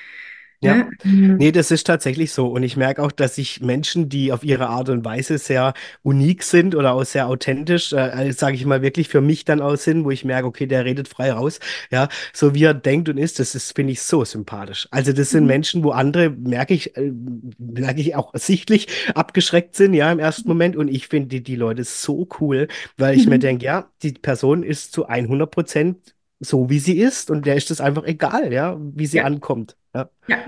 [0.62, 0.90] Ja, ne?
[1.04, 1.36] Mhm.
[1.38, 2.48] nee, das ist tatsächlich so.
[2.48, 6.42] Und ich merke auch, dass sich Menschen, die auf ihre Art und Weise sehr unik
[6.42, 10.04] sind oder auch sehr authentisch, äh, sage ich mal, wirklich für mich dann aus sind,
[10.04, 13.38] wo ich merke, okay, der redet frei raus, ja, so wie er denkt und ist,
[13.38, 14.86] das ist, finde ich, so sympathisch.
[14.90, 15.48] Also das sind mhm.
[15.48, 17.10] Menschen, wo andere, merke ich, äh,
[17.58, 20.76] merke ich auch sichtlich, abgeschreckt sind, ja, im ersten Moment.
[20.76, 22.68] Und ich finde die, die Leute so cool,
[22.98, 23.30] weil ich mhm.
[23.30, 27.56] mir denke, ja, die Person ist zu 100 Prozent so, wie sie ist und der
[27.56, 29.24] ist es einfach egal, ja, wie sie ja.
[29.24, 29.76] ankommt.
[29.94, 30.10] Ja.
[30.28, 30.38] ja.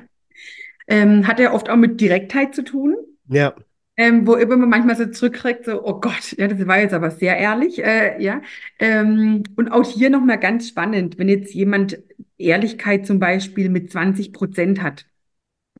[0.88, 2.96] Ähm, hat ja oft auch mit Direktheit zu tun.
[3.28, 3.54] Ja.
[3.96, 7.10] Ähm, wo immer man manchmal so zurückkriegt, so, oh Gott, ja, das war jetzt aber
[7.10, 8.40] sehr ehrlich, äh, ja.
[8.78, 11.98] Ähm, und auch hier nochmal ganz spannend, wenn jetzt jemand
[12.38, 15.06] Ehrlichkeit zum Beispiel mit 20 Prozent hat,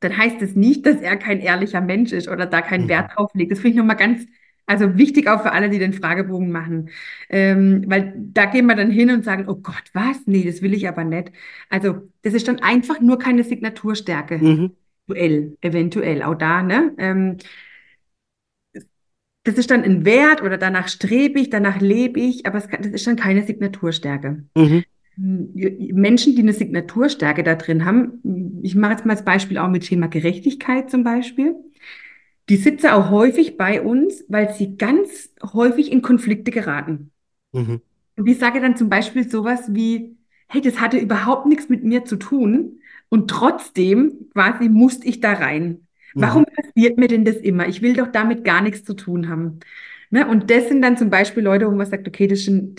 [0.00, 2.90] dann heißt es nicht, dass er kein ehrlicher Mensch ist oder da keinen mhm.
[2.90, 3.52] Wert drauf legt.
[3.52, 4.26] Das finde ich nochmal ganz
[4.72, 6.88] also wichtig auch für alle, die den Fragebogen machen.
[7.28, 10.26] Ähm, weil da gehen wir dann hin und sagen, oh Gott, was?
[10.26, 11.30] Nee, das will ich aber nicht.
[11.68, 14.38] Also das ist dann einfach nur keine Signaturstärke.
[14.38, 14.70] Mhm.
[15.06, 16.94] Eventuell, eventuell, auch da, ne?
[16.96, 17.36] Ähm,
[19.44, 22.86] das ist dann ein Wert oder danach strebe ich, danach lebe ich, aber es, das
[22.86, 24.44] ist dann keine Signaturstärke.
[24.56, 24.84] Mhm.
[25.16, 29.82] Menschen, die eine Signaturstärke da drin haben, ich mache jetzt mal das Beispiel auch mit
[29.82, 31.54] Thema Gerechtigkeit zum Beispiel,
[32.48, 37.12] die sitzen auch häufig bei uns, weil sie ganz häufig in Konflikte geraten.
[37.52, 37.80] Mhm.
[38.16, 40.16] Und ich sage dann zum Beispiel sowas wie,
[40.48, 45.32] hey, das hatte überhaupt nichts mit mir zu tun und trotzdem quasi musste ich da
[45.32, 45.86] rein.
[46.14, 46.54] Warum mhm.
[46.54, 47.68] passiert mir denn das immer?
[47.68, 49.60] Ich will doch damit gar nichts zu tun haben.
[50.10, 50.26] Ne?
[50.26, 52.74] Und das sind dann zum Beispiel Leute, wo man sagt, okay, das ist, ein,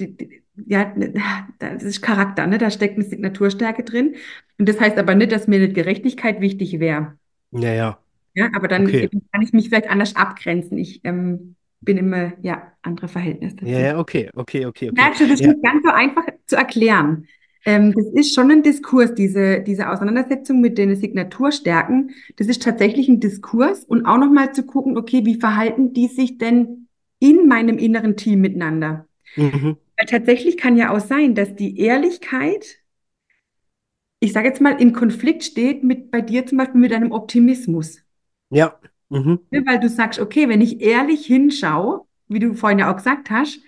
[0.67, 0.93] ja,
[1.57, 2.59] das ist Charakter, ne?
[2.59, 4.15] da steckt eine Signaturstärke drin.
[4.59, 7.17] Und das heißt aber nicht, dass mir eine Gerechtigkeit wichtig wäre.
[7.51, 7.71] Ja,
[8.33, 8.49] ja.
[8.53, 9.09] Aber dann okay.
[9.31, 10.77] kann ich mich vielleicht anders abgrenzen.
[10.77, 13.57] Ich ähm, bin immer, ja, andere Verhältnisse.
[13.63, 14.89] Ja, ja, okay, okay, okay.
[14.89, 15.01] okay.
[15.01, 15.47] Merkst du, das ist ja.
[15.49, 17.27] nicht ganz so einfach zu erklären.
[17.65, 22.11] Ähm, das ist schon ein Diskurs, diese, diese Auseinandersetzung mit den Signaturstärken.
[22.35, 26.37] Das ist tatsächlich ein Diskurs und auch nochmal zu gucken, okay, wie verhalten die sich
[26.37, 26.87] denn
[27.19, 29.07] in meinem inneren Team miteinander?
[29.35, 29.77] Mhm.
[29.97, 32.79] Weil tatsächlich kann ja auch sein, dass die Ehrlichkeit,
[34.19, 38.01] ich sage jetzt mal, im Konflikt steht mit bei dir zum Beispiel mit deinem Optimismus.
[38.53, 38.79] Ja.
[39.09, 39.39] Mhm.
[39.51, 43.59] Weil du sagst, okay, wenn ich ehrlich hinschaue, wie du vorhin ja auch gesagt hast,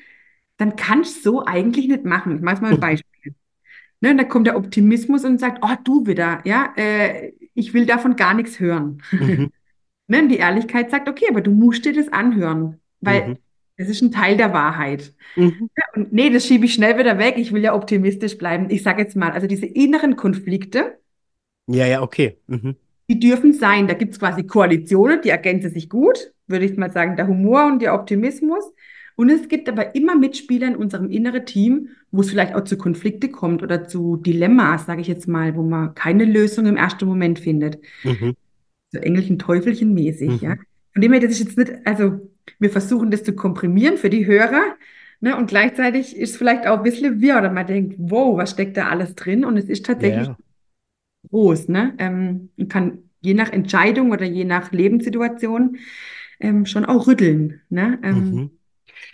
[0.58, 2.36] dann kannst du so eigentlich nicht machen.
[2.36, 3.36] Ich mache mal ein Beispiel.
[4.02, 7.86] Ne, und da kommt der Optimismus und sagt, oh, du wieder, ja, äh, ich will
[7.86, 9.02] davon gar nichts hören.
[9.12, 9.52] Mhm.
[10.08, 13.38] ne, und die Ehrlichkeit sagt, okay, aber du musst dir das anhören, weil mhm.
[13.78, 15.14] das ist ein Teil der Wahrheit.
[15.36, 15.70] Mhm.
[15.78, 18.70] Ja, und nee, das schiebe ich schnell wieder weg, ich will ja optimistisch bleiben.
[18.70, 21.00] Ich sage jetzt mal, also diese inneren Konflikte.
[21.68, 22.38] Ja, ja, okay.
[22.48, 22.76] Mhm.
[23.10, 23.88] Die dürfen sein.
[23.88, 27.68] Da gibt es quasi Koalitionen, die ergänzen sich gut, würde ich mal sagen, der Humor
[27.68, 28.64] und der Optimismus.
[29.16, 32.78] Und es gibt aber immer Mitspieler in unserem inneren Team, wo es vielleicht auch zu
[32.78, 37.06] Konflikte kommt oder zu Dilemmas, sage ich jetzt mal, wo man keine Lösung im ersten
[37.06, 37.80] Moment findet.
[38.04, 38.36] Mhm.
[38.92, 40.40] So Engelchen, Teufelchen mäßig, mhm.
[40.42, 40.56] ja.
[40.94, 42.20] Von dem her, das ist jetzt nicht, also
[42.60, 44.76] wir versuchen das zu komprimieren für die Hörer,
[45.20, 48.52] ne, und gleichzeitig ist es vielleicht auch ein bisschen wirr oder man denkt, wow, was
[48.52, 49.46] steckt da alles drin?
[49.46, 50.38] Und es ist tatsächlich yeah.
[51.36, 51.94] Groß, ne?
[51.98, 55.78] Ähm, kann je nach Entscheidung oder je nach Lebenssituation
[56.40, 58.00] ähm, schon auch rütteln, ne?
[58.04, 58.52] Ähm, mhm.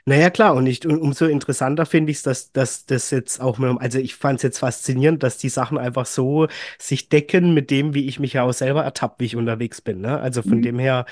[0.06, 3.98] Naja, klar, und ich, umso interessanter finde ich es, dass, dass das jetzt auch, also
[3.98, 8.08] ich fand es jetzt faszinierend, dass die Sachen einfach so sich decken mit dem, wie
[8.08, 10.02] ich mich ja auch selber ertappe, wie ich unterwegs bin.
[10.02, 10.20] Ne?
[10.20, 10.62] Also von mhm.
[10.62, 11.06] dem her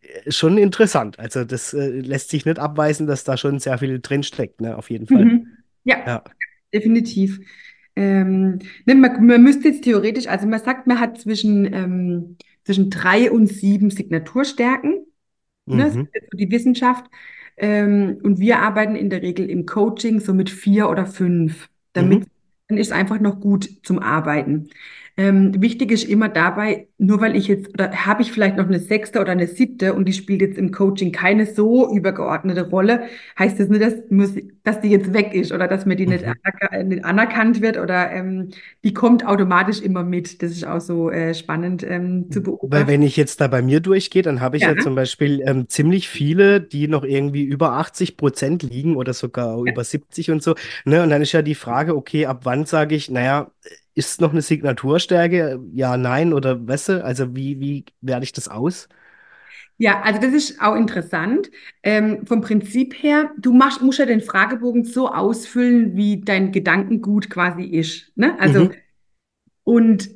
[0.00, 1.18] äh, schon interessant.
[1.18, 4.76] Also das äh, lässt sich nicht abweisen, dass da schon sehr viel drinsteckt, ne?
[4.76, 5.24] auf jeden Fall.
[5.24, 5.46] Mhm.
[5.84, 6.24] Ja, ja,
[6.72, 7.40] definitiv.
[7.96, 12.90] Ähm, ne, man, man, müsste jetzt theoretisch, also man sagt, man hat zwischen, ähm, zwischen
[12.90, 15.06] drei und sieben Signaturstärken.
[15.66, 15.84] Ne?
[15.84, 17.06] Das ist so die Wissenschaft.
[17.56, 22.20] Ähm, und wir arbeiten in der Regel im Coaching so mit vier oder fünf, damit
[22.20, 22.26] mhm.
[22.68, 24.68] dann ist es einfach noch gut zum Arbeiten.
[25.18, 28.78] Ähm, wichtig ist immer dabei, nur weil ich jetzt, oder habe ich vielleicht noch eine
[28.78, 33.04] sechste oder eine siebte und die spielt jetzt im Coaching keine so übergeordnete Rolle,
[33.38, 36.12] heißt das nicht, dass, muss, dass die jetzt weg ist oder dass mir die mhm.
[36.12, 38.50] nicht, anerk nicht, anerkannt wird oder ähm,
[38.84, 40.42] die kommt automatisch immer mit.
[40.42, 42.72] Das ist auch so äh, spannend ähm, zu beobachten.
[42.72, 45.40] Weil wenn ich jetzt da bei mir durchgehe, dann habe ich ja, ja zum Beispiel
[45.46, 49.72] ähm, ziemlich viele, die noch irgendwie über 80 Prozent liegen oder sogar ja.
[49.72, 50.54] über 70 und so.
[50.84, 51.02] Ne?
[51.02, 53.50] Und dann ist ja die Frage, okay, ab wann sage ich, naja,
[53.96, 55.58] ist noch eine Signaturstärke?
[55.72, 57.02] Ja, nein oder wesse?
[57.02, 58.88] Also wie, wie werde ich das aus?
[59.78, 61.50] Ja, also das ist auch interessant.
[61.82, 67.30] Ähm, vom Prinzip her, du machst, musst ja den Fragebogen so ausfüllen, wie dein Gedankengut
[67.30, 68.12] quasi ist.
[68.16, 68.38] Ne?
[68.38, 68.74] Also, mhm.
[69.64, 70.10] und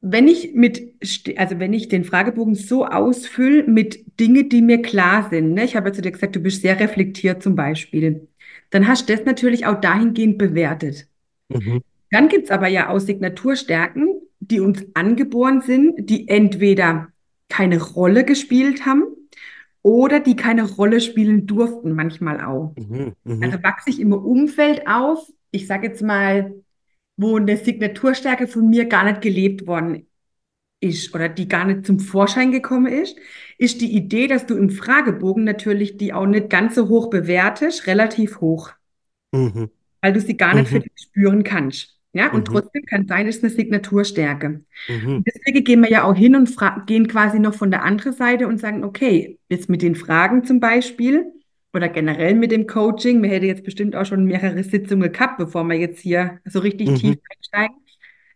[0.00, 0.94] wenn ich mit,
[1.36, 5.64] also wenn ich den Fragebogen so ausfülle mit Dinge, die mir klar sind, ne?
[5.64, 8.26] ich habe ja zu dir gesagt, du bist sehr reflektiert zum Beispiel,
[8.70, 11.08] dann hast du das natürlich auch dahingehend bewertet.
[11.48, 11.82] Mhm.
[12.16, 17.08] Dann gibt es aber ja auch Signaturstärken, die uns angeboren sind, die entweder
[17.50, 19.04] keine Rolle gespielt haben
[19.82, 22.74] oder die keine Rolle spielen durften, manchmal auch.
[22.78, 23.46] Mhm, mh.
[23.46, 26.54] Also wachse ich im Umfeld auf, ich sage jetzt mal,
[27.18, 30.06] wo eine Signaturstärke von mir gar nicht gelebt worden
[30.80, 33.18] ist oder die gar nicht zum Vorschein gekommen ist,
[33.58, 37.86] ist die Idee, dass du im Fragebogen natürlich die auch nicht ganz so hoch bewertest,
[37.86, 38.70] relativ hoch.
[39.32, 39.68] Mhm.
[40.00, 40.76] Weil du sie gar nicht mhm.
[40.76, 41.95] für dich spüren kannst.
[42.16, 42.54] Ja, und mhm.
[42.54, 44.62] trotzdem kann sein, ist eine Signaturstärke.
[44.88, 45.22] Mhm.
[45.26, 48.58] Deswegen gehen wir ja auch hin und gehen quasi noch von der anderen Seite und
[48.58, 51.26] sagen, okay, jetzt mit den Fragen zum Beispiel
[51.74, 55.64] oder generell mit dem Coaching, wir hätten jetzt bestimmt auch schon mehrere Sitzungen gehabt, bevor
[55.64, 56.94] wir jetzt hier so richtig mhm.
[56.94, 57.76] tief einsteigen,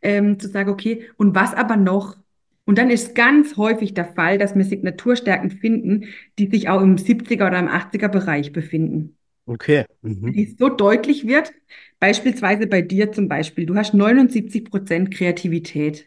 [0.03, 2.19] ähm, zu sagen, okay, und was aber noch?
[2.67, 6.05] Und dann ist ganz häufig der Fall, dass wir Signaturstärken finden,
[6.39, 9.17] die sich auch im 70er oder im 80er Bereich befinden.
[9.51, 9.85] Okay.
[10.03, 10.33] Mhm.
[10.33, 11.53] Die so deutlich wird,
[11.99, 16.07] beispielsweise bei dir zum Beispiel, du hast 79 Prozent Kreativität.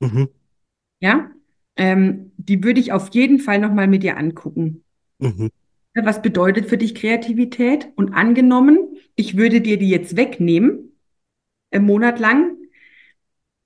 [0.00, 0.28] Mhm.
[0.98, 1.30] Ja,
[1.76, 4.82] ähm, die würde ich auf jeden Fall nochmal mit dir angucken.
[5.20, 5.50] Mhm.
[5.94, 7.92] Was bedeutet für dich Kreativität?
[7.94, 10.98] Und angenommen, ich würde dir die jetzt wegnehmen,
[11.70, 12.56] einen Monat lang,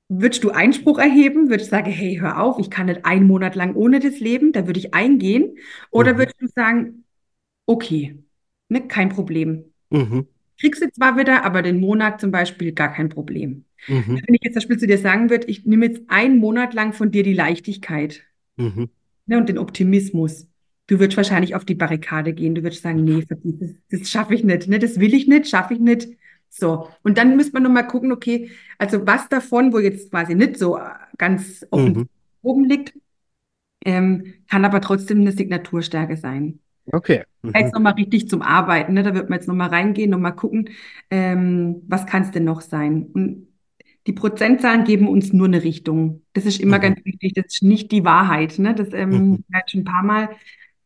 [0.08, 1.48] würdest du Einspruch erheben?
[1.48, 4.52] Würdest du sagen, hey, hör auf, ich kann nicht einen Monat lang ohne das leben,
[4.52, 5.56] da würde ich eingehen?
[5.90, 6.18] Oder mhm.
[6.18, 7.04] würdest du sagen,
[7.64, 8.18] okay,
[8.68, 9.64] ne, kein Problem.
[9.90, 10.26] Mhm.
[10.60, 13.64] Kriegst du zwar wieder, aber den Monat zum Beispiel gar kein Problem.
[13.88, 14.20] Mhm.
[14.24, 16.92] Wenn ich jetzt zum Beispiel zu dir sagen würde, ich nehme jetzt einen Monat lang
[16.92, 18.22] von dir die Leichtigkeit
[18.56, 18.88] mhm.
[19.26, 20.48] ne, und den Optimismus.
[20.86, 22.54] Du würdest wahrscheinlich auf die Barrikade gehen.
[22.54, 23.38] Du würdest sagen, nee, das,
[23.90, 24.68] das schaffe ich nicht.
[24.68, 24.78] Ne?
[24.78, 26.08] Das will ich nicht, schaffe ich nicht.
[26.50, 26.88] So.
[27.02, 30.78] Und dann müsste man nochmal gucken, okay, also was davon, wo jetzt quasi nicht so
[31.18, 32.08] ganz offen mhm.
[32.42, 32.94] oben liegt,
[33.84, 36.60] ähm, kann aber trotzdem eine Signaturstärke sein.
[36.92, 37.22] Okay.
[37.42, 38.94] Jetzt nochmal richtig zum Arbeiten.
[38.94, 39.02] Ne?
[39.02, 40.70] Da wird man jetzt nochmal reingehen, nochmal gucken,
[41.10, 43.06] ähm, was kann es denn noch sein?
[43.12, 43.48] Und
[44.06, 46.22] die Prozentzahlen geben uns nur eine Richtung.
[46.34, 46.82] Das ist immer mhm.
[46.82, 47.32] ganz wichtig.
[47.34, 48.58] Das ist nicht die Wahrheit.
[48.58, 48.74] Ne?
[48.74, 49.44] Das ähm, mhm.
[49.52, 50.28] halt schon ein paar Mal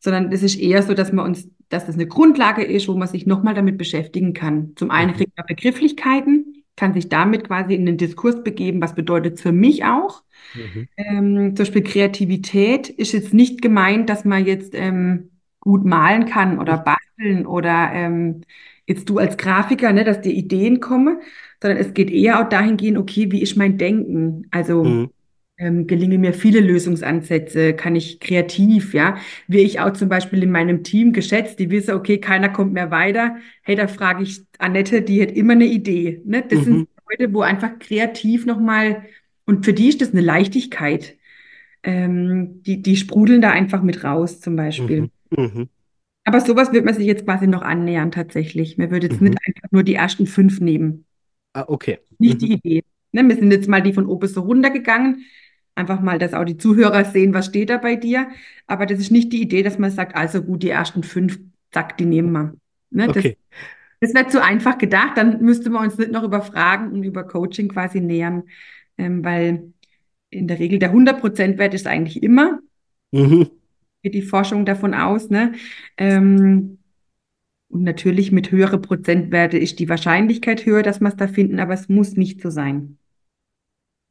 [0.01, 3.09] sondern es ist eher so, dass man uns, dass das eine Grundlage ist, wo man
[3.09, 4.73] sich nochmal damit beschäftigen kann.
[4.77, 5.17] Zum einen mhm.
[5.17, 9.53] kriegt man Begrifflichkeiten, kann sich damit quasi in den Diskurs begeben, was bedeutet es für
[9.53, 10.23] mich auch.
[10.55, 10.89] Mhm.
[10.97, 15.31] Ähm, zum Beispiel Kreativität ist jetzt nicht gemeint, dass man jetzt ähm,
[15.69, 18.43] gut malen kann oder basteln oder ähm,
[18.87, 21.21] jetzt du als Grafiker, ne, dass dir Ideen kommen,
[21.61, 24.47] sondern es geht eher auch dahingehend, okay, wie ist mein Denken?
[24.51, 25.11] Also mhm
[25.59, 29.19] ähm, gelingen mir viele Lösungsansätze, kann ich kreativ, ja.
[29.49, 32.91] Wie ich auch zum Beispiel in meinem Team geschätzt, die wissen, okay, keiner kommt mehr
[32.91, 33.37] weiter.
[33.63, 36.23] Hey, da frage ich Annette, die hat immer eine Idee.
[36.25, 36.45] Ne?
[36.49, 36.65] Das mhm.
[36.65, 39.05] sind Leute, wo einfach kreativ nochmal,
[39.45, 41.17] und für die ist das eine Leichtigkeit.
[41.83, 45.03] Ähm, die, die sprudeln da einfach mit raus, zum Beispiel.
[45.03, 45.11] Mhm.
[45.31, 45.69] Mhm.
[46.25, 48.77] Aber sowas wird man sich jetzt quasi noch annähern, tatsächlich.
[48.77, 49.39] Man würde jetzt nicht mhm.
[49.47, 51.07] einfach nur die ersten fünf nehmen.
[51.55, 52.01] Ah, okay.
[52.19, 52.53] Nicht die mhm.
[52.53, 52.85] Idee.
[53.13, 55.25] Ne, wir sind jetzt mal die von oben so runtergegangen.
[55.75, 58.29] Einfach mal, dass auch die Zuhörer sehen, was steht da bei dir.
[58.67, 61.39] Aber das ist nicht die Idee, dass man sagt, also gut, die ersten fünf,
[61.73, 62.55] zack, die nehmen wir.
[62.91, 63.39] Ne, okay.
[64.01, 65.17] Das, das wäre zu einfach gedacht.
[65.17, 68.43] Dann müsste man uns nicht noch über Fragen und über Coaching quasi nähern,
[68.99, 69.73] ähm, weil
[70.31, 72.59] in der Regel der 100%-Wert ist eigentlich immer.
[73.13, 73.49] Mhm.
[74.03, 75.31] Geht die Forschung davon aus.
[75.31, 75.53] Ne?
[75.97, 76.79] Ähm,
[77.69, 81.75] und natürlich mit höheren Prozentwerte ist die Wahrscheinlichkeit höher, dass wir es da finden, aber
[81.75, 82.99] es muss nicht so sein.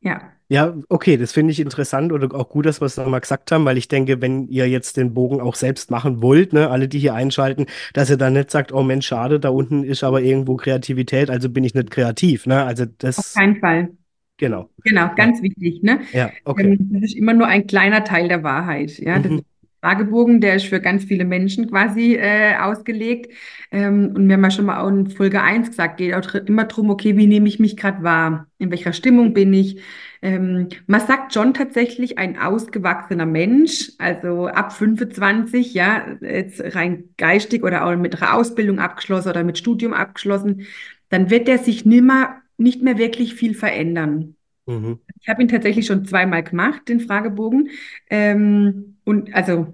[0.01, 0.31] Ja.
[0.49, 3.65] Ja, okay, das finde ich interessant oder auch gut, dass wir es nochmal gesagt haben,
[3.65, 6.99] weil ich denke, wenn ihr jetzt den Bogen auch selbst machen wollt, ne, alle, die
[6.99, 10.55] hier einschalten, dass ihr dann nicht sagt, oh Mensch, schade, da unten ist aber irgendwo
[10.55, 12.63] Kreativität, also bin ich nicht kreativ, ne?
[12.63, 13.17] Also das.
[13.17, 13.89] Auf keinen Fall.
[14.37, 14.69] Genau.
[14.85, 15.43] Genau, ganz ja.
[15.43, 15.99] wichtig, ne?
[16.13, 16.77] Ja, okay.
[16.79, 19.19] Ähm, das ist immer nur ein kleiner Teil der Wahrheit, ja.
[19.19, 19.39] Das mhm.
[19.39, 19.45] ist
[19.87, 23.31] Fragebogen, der ist für ganz viele Menschen quasi äh, ausgelegt.
[23.71, 26.65] Ähm, und wir haben ja schon mal auch in Folge 1 gesagt, geht auch immer
[26.65, 28.47] darum, okay, wie nehme ich mich gerade wahr?
[28.57, 29.79] In welcher Stimmung bin ich?
[30.21, 37.63] Ähm, man sagt schon tatsächlich ein ausgewachsener Mensch, also ab 25, ja, jetzt rein geistig
[37.63, 40.65] oder auch mit einer Ausbildung abgeschlossen oder mit Studium abgeschlossen,
[41.07, 44.35] dann wird der sich nimmer, nicht mehr wirklich viel verändern.
[44.65, 44.99] Mhm.
[45.21, 47.69] Ich habe ihn tatsächlich schon zweimal gemacht, den Fragebogen.
[48.09, 49.73] Ähm, und also,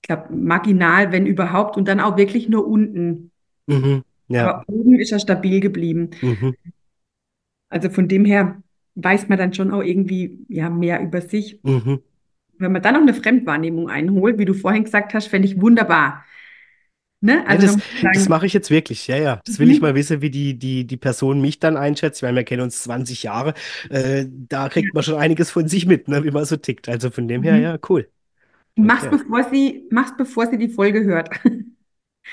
[0.00, 3.32] ich glaube, marginal, wenn überhaupt, und dann auch wirklich nur unten.
[3.66, 4.48] Mhm, ja.
[4.48, 6.10] Aber oben ist er stabil geblieben.
[6.22, 6.54] Mhm.
[7.68, 8.62] Also von dem her
[8.94, 11.58] weiß man dann schon auch irgendwie ja, mehr über sich.
[11.64, 11.98] Mhm.
[12.56, 16.24] Wenn man dann noch eine Fremdwahrnehmung einholt, wie du vorhin gesagt hast, fände ich wunderbar.
[17.24, 17.42] Ne?
[17.48, 19.40] Also ja, das, das mache ich jetzt wirklich, ja, ja.
[19.46, 19.82] Das will ich mhm.
[19.86, 22.18] mal wissen, wie die, die, die Person mich dann einschätzt.
[22.18, 23.54] Ich meine, wir kennen uns 20 Jahre.
[23.88, 26.86] Äh, da kriegt man schon einiges von sich mit, ne, wie man so tickt.
[26.86, 27.62] Also von dem her, mhm.
[27.62, 28.10] ja, cool.
[28.76, 29.16] Mach's, okay.
[29.18, 31.30] bevor sie, mach's, bevor sie die Folge hört.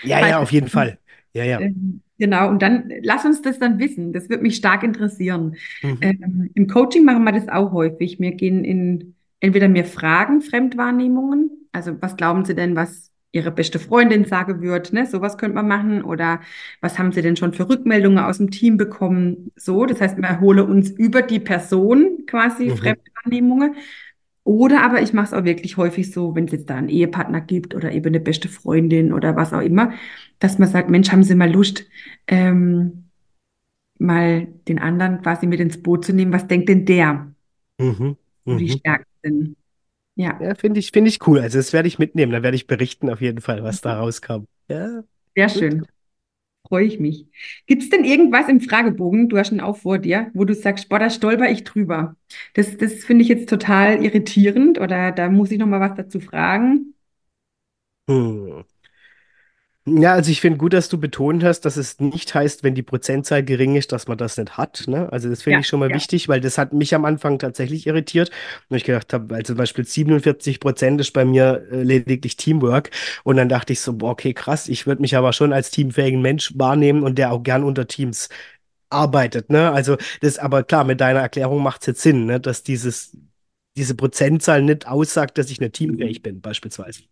[0.03, 0.99] Ja, ja, auf jeden Fall.
[1.33, 1.59] Ja, ja.
[1.59, 4.13] Ähm, genau, und dann lass uns das dann wissen.
[4.13, 5.57] Das wird mich stark interessieren.
[5.81, 5.97] Mhm.
[5.99, 8.19] Ähm, Im Coaching machen wir das auch häufig.
[8.19, 13.79] Wir gehen in entweder mir fragen Fremdwahrnehmungen, also was glauben Sie denn, was Ihre beste
[13.79, 15.05] Freundin sagen wird, ne?
[15.05, 16.03] Sowas könnte man machen.
[16.03, 16.41] Oder
[16.81, 19.51] was haben Sie denn schon für Rückmeldungen aus dem Team bekommen?
[19.55, 22.77] So, das heißt, wir erholen uns über die Person quasi mhm.
[22.77, 23.75] Fremdwahrnehmungen.
[24.43, 27.41] Oder aber ich mache es auch wirklich häufig so, wenn es jetzt da einen Ehepartner
[27.41, 29.93] gibt oder eben eine beste Freundin oder was auch immer,
[30.39, 31.85] dass man sagt, Mensch, haben Sie mal Lust,
[32.27, 33.05] ähm,
[33.99, 36.33] mal den anderen quasi mit ins Boot zu nehmen.
[36.33, 37.31] Was denkt denn der,
[37.79, 38.77] mhm, wo die mhm.
[38.79, 39.55] Stärken sind?
[40.15, 41.39] Ja, ja finde ich, finde ich cool.
[41.39, 42.31] Also das werde ich mitnehmen.
[42.31, 44.01] Da werde ich berichten auf jeden Fall, was da mhm.
[44.01, 44.45] rauskam.
[44.67, 45.03] Ja,
[45.35, 45.57] Sehr gut.
[45.57, 45.85] schön
[46.67, 47.27] freue ich mich.
[47.67, 50.89] Gibt es denn irgendwas im Fragebogen, du hast ihn auch vor dir, wo du sagst,
[50.89, 52.15] boah, da stolper ich drüber?
[52.53, 56.19] Das, das finde ich jetzt total irritierend oder da muss ich noch mal was dazu
[56.19, 56.93] fragen.
[59.87, 62.83] Ja, also ich finde gut, dass du betont hast, dass es nicht heißt, wenn die
[62.83, 64.83] Prozentzahl gering ist, dass man das nicht hat.
[64.87, 65.11] Ne?
[65.11, 65.95] Also das finde Ja, ich schon mal ja.
[65.95, 68.29] wichtig, weil das hat mich am Anfang tatsächlich irritiert.
[68.69, 72.91] Und ich gedacht habe, also zum Beispiel 47 Prozent ist bei mir äh, lediglich Teamwork.
[73.23, 76.21] Und dann dachte ich so, boah, okay, krass, ich würde mich aber schon als teamfähigen
[76.21, 78.29] Mensch wahrnehmen und der auch gern unter Teams
[78.89, 79.49] arbeitet.
[79.49, 79.71] Ne?
[79.71, 82.39] Also das, aber klar, mit deiner Erklärung macht es jetzt Sinn, ne?
[82.39, 83.17] dass dieses,
[83.77, 87.03] diese Prozentzahl nicht aussagt, dass ich nicht teamfähig bin, beispielsweise.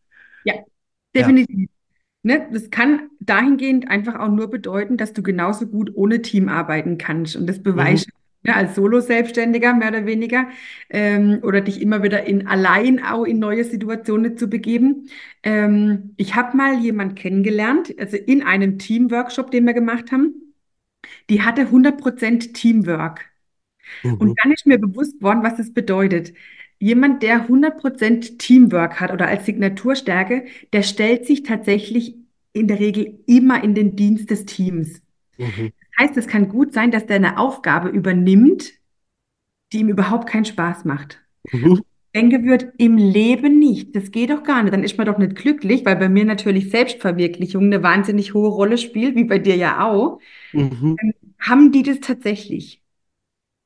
[0.43, 0.53] Ja,
[1.15, 1.39] Ja.
[2.21, 6.97] Ne, das kann dahingehend einfach auch nur bedeuten, dass du genauso gut ohne Team arbeiten
[6.97, 7.35] kannst.
[7.37, 8.03] Und das Mhm.
[8.03, 8.09] beweist
[8.43, 10.47] ne, als Solo-Selbstständiger mehr oder weniger
[10.89, 15.09] ähm, oder dich immer wieder in allein auch in neue Situationen zu begeben.
[15.43, 20.33] Ähm, ich habe mal jemand kennengelernt, also in einem Teamworkshop, den wir gemacht haben,
[21.29, 23.25] die hatte 100% Teamwork.
[24.17, 24.39] Und Mhm.
[24.43, 26.33] dann ist mir bewusst worden, was das bedeutet.
[26.79, 32.15] Jemand, der 100% Teamwork hat oder als Signaturstärke, der stellt sich tatsächlich
[32.53, 35.01] in der Regel immer in den Dienst des Teams.
[35.37, 35.71] Mhm.
[35.79, 38.71] Das heißt, es kann gut sein, dass der eine Aufgabe übernimmt,
[39.71, 41.19] die ihm überhaupt keinen Spaß macht.
[41.51, 41.81] Mhm.
[42.15, 43.95] Denke wird im Leben nicht.
[43.95, 44.73] Das geht doch gar nicht.
[44.73, 48.77] Dann ist man doch nicht glücklich, weil bei mir natürlich Selbstverwirklichung eine wahnsinnig hohe Rolle
[48.77, 50.19] spielt, wie bei dir ja auch.
[50.53, 50.97] Mhm.
[51.39, 52.81] Haben die das tatsächlich?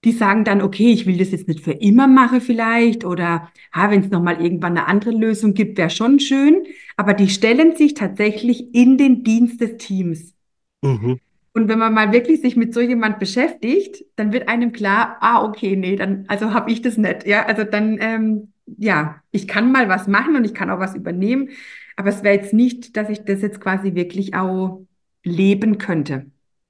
[0.04, 3.90] Die sagen dann, okay, ich will das jetzt nicht für immer machen vielleicht oder ha,
[3.90, 6.66] wenn es nochmal irgendwann eine andere Lösung gibt, wäre schon schön.
[6.98, 10.34] Aber die stellen sich tatsächlich in den Dienst des Teams.
[10.82, 11.20] Mhm.
[11.54, 15.44] Und wenn man mal wirklich sich mit so jemand beschäftigt, dann wird einem klar, ah,
[15.44, 17.28] okay, nee, dann, also habe ich das nicht.
[17.28, 20.96] Ja, also dann, ähm, ja, ich kann mal was machen und ich kann auch was
[20.96, 21.50] übernehmen,
[21.96, 24.82] aber es wäre jetzt nicht, dass ich das jetzt quasi wirklich auch
[25.24, 26.26] leben könnte.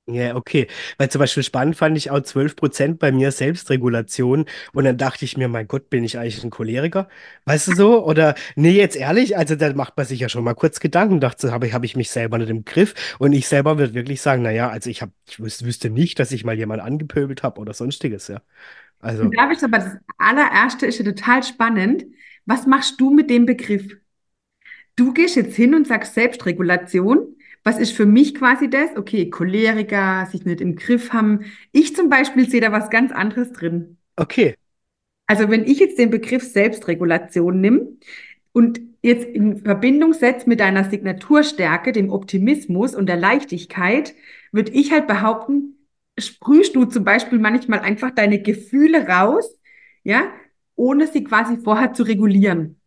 [0.05, 0.67] Ja, okay.
[0.97, 4.45] Weil zum Beispiel spannend fand ich auch 12% bei mir Selbstregulation.
[4.73, 7.07] Und dann dachte ich mir, mein Gott, bin ich eigentlich ein Choleriker?
[7.45, 8.05] Weißt du so?
[8.05, 11.21] Oder, nee, jetzt ehrlich, also da macht man sich ja schon mal kurz Gedanken.
[11.21, 13.15] Dachte, habe ich, habe ich mich selber nicht im Griff?
[13.17, 16.33] Und ich selber würde wirklich sagen, naja, also ich habe, ich wüs wüsste nicht, dass
[16.33, 18.41] ich mal jemanden angepöbelt habe oder sonstiges, ja.
[18.99, 22.05] Also, Und da ist aber das allererste ist ja total spannend.
[22.45, 23.97] Was machst du mit dem Begriff?
[24.95, 27.35] Du gehst jetzt hin und sagst Selbstregulation.
[27.63, 28.95] Was ist für mich quasi das?
[28.97, 31.45] Okay, Choleriker, sich nicht im Griff haben.
[31.71, 33.97] Ich zum Beispiel sehe da was ganz anderes drin.
[34.17, 34.55] okay.
[35.27, 37.87] Also wenn ich jetzt den Begriff Selbstregulation nehme
[38.51, 44.15] und jetzt in Verbindung setze mit deiner Signaturstärke, dem Optimismus und der Leichtigkeit,
[44.51, 45.87] würde ich halt behaupten,
[46.17, 49.57] sprühst du zum Beispiel manchmal einfach deine Gefühle raus,
[50.03, 50.31] ja,
[50.75, 52.79] ohne sie quasi vorher zu regulieren.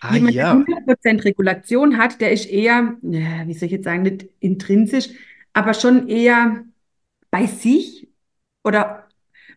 [0.00, 0.52] Ah, Jemand, der ja.
[0.52, 5.10] 100% Regulation hat, der ist eher, wie soll ich jetzt sagen, nicht intrinsisch,
[5.52, 6.64] aber schon eher
[7.30, 8.08] bei sich
[8.64, 9.08] oder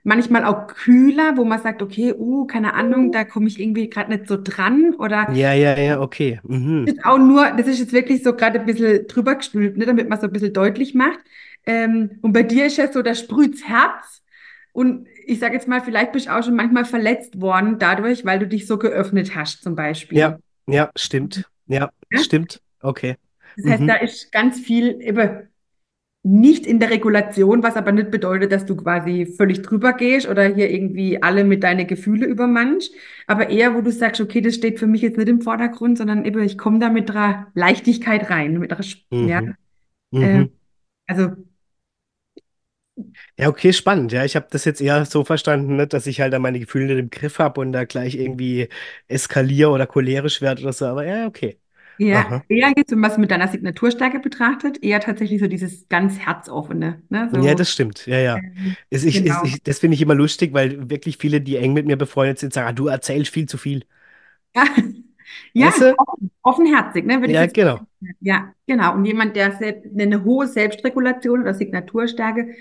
[0.03, 4.11] manchmal auch kühler, wo man sagt, okay, uh, keine Ahnung, da komme ich irgendwie gerade
[4.11, 6.39] nicht so dran oder Ja, ja, ja, okay.
[6.43, 6.85] Mhm.
[6.85, 10.09] ist auch nur, das ist jetzt wirklich so gerade ein bisschen drüber gestülpt, ne, damit
[10.09, 11.19] man so ein bisschen deutlich macht.
[11.65, 14.21] Ähm, und bei dir ist ja so, da sprüht's Herz
[14.73, 18.39] und ich sage jetzt mal, vielleicht bist du auch schon manchmal verletzt worden dadurch, weil
[18.39, 20.37] du dich so geöffnet hast, zum Ja, Beispiel.
[20.67, 21.49] ja, stimmt.
[21.67, 22.19] Ja, Ja?
[22.21, 22.61] stimmt.
[22.81, 23.15] Okay.
[23.55, 23.99] Das heißt, da Mhm.
[24.05, 25.47] ist ganz viel eben
[26.23, 30.45] nicht in der Regulation, was aber nicht bedeutet, dass du quasi völlig drüber gehst oder
[30.45, 32.93] hier irgendwie alle mit deinen Gefühle übermannst,
[33.27, 36.25] aber eher, wo du sagst, okay, das steht für mich jetzt nicht im Vordergrund, sondern
[36.25, 40.19] eben, ich komme da mit einer Leichtigkeit rein, mit einer, Sp- ja, Mhm.
[40.19, 40.53] äh, Mhm.
[41.07, 41.31] also,
[43.37, 44.11] Ja, okay, spannend.
[44.11, 46.85] Ja, ich habe das jetzt eher so verstanden, ne, dass ich halt da meine Gefühle
[46.87, 48.69] nicht im Griff habe und da gleich irgendwie
[49.07, 50.85] eskaliere oder cholerisch werde oder so.
[50.85, 51.57] Aber ja, okay.
[51.97, 52.43] ja, Aha.
[52.49, 57.01] eher jetzt, wenn man es mit deiner Signaturstärke betrachtet, eher tatsächlich so dieses ganz Herzoffene,
[57.09, 58.05] ne, Ja, so, das stimmt.
[58.05, 58.37] Ja, ja.
[58.37, 59.43] ähm, Es, ich, es, genau.
[59.43, 62.53] ich, das finde ich immer lustig, weil wirklich viele, die eng mit mir befreundet sind,
[62.53, 63.85] sagen, ah, du erzählst viel zu viel.
[64.55, 64.65] Ja,
[65.53, 65.95] ja, Weißt du?
[65.97, 67.79] offen, offenherzig, ne, Ja, genau.
[68.19, 68.93] Ja, genau.
[68.95, 72.53] Und jemand, der selbst, eine hohe Selbstregulation oder Signaturstärke,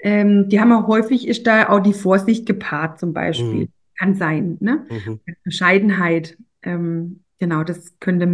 [0.00, 3.14] ähm, die haben auch häufig, ist da auch die Vorsicht gepaart zum Mhm.
[3.14, 3.68] Beispiel.
[3.98, 4.86] Kann sein, ne?
[4.90, 5.18] Mhm.
[5.44, 8.26] Bescheidenheit, ähm, genau, das könnte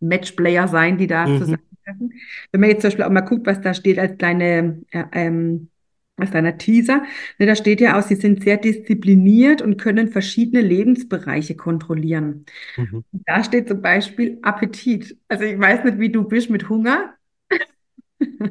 [0.00, 1.38] Matchplayer sein, die da Mhm.
[1.38, 2.12] zusammentreffen.
[2.50, 5.68] Wenn man jetzt zum Beispiel auch mal guckt, was da steht als kleine, äh, ähm,
[6.16, 7.02] als kleiner Teaser,
[7.38, 12.44] ne, da steht ja auch, sie sind sehr diszipliniert und können verschiedene Lebensbereiche kontrollieren.
[12.76, 13.02] Mhm.
[13.12, 15.18] Da steht zum Beispiel Appetit.
[15.28, 17.14] Also ich weiß nicht, wie du bist mit Hunger.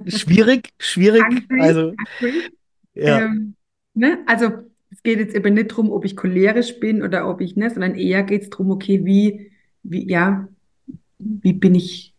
[0.07, 1.23] Schwierig, schwierig.
[1.23, 2.51] Hungry, Also, hungry.
[2.93, 3.55] ja, Ähm,
[3.93, 4.19] ne?
[4.27, 4.51] Also
[4.91, 7.95] es geht jetzt eben nicht darum, ob ich cholerisch bin oder ob ich, ne, sondern
[7.95, 9.51] eher geht es darum, okay, wie,
[9.83, 10.47] wie, ja,
[11.19, 12.15] wie bin ich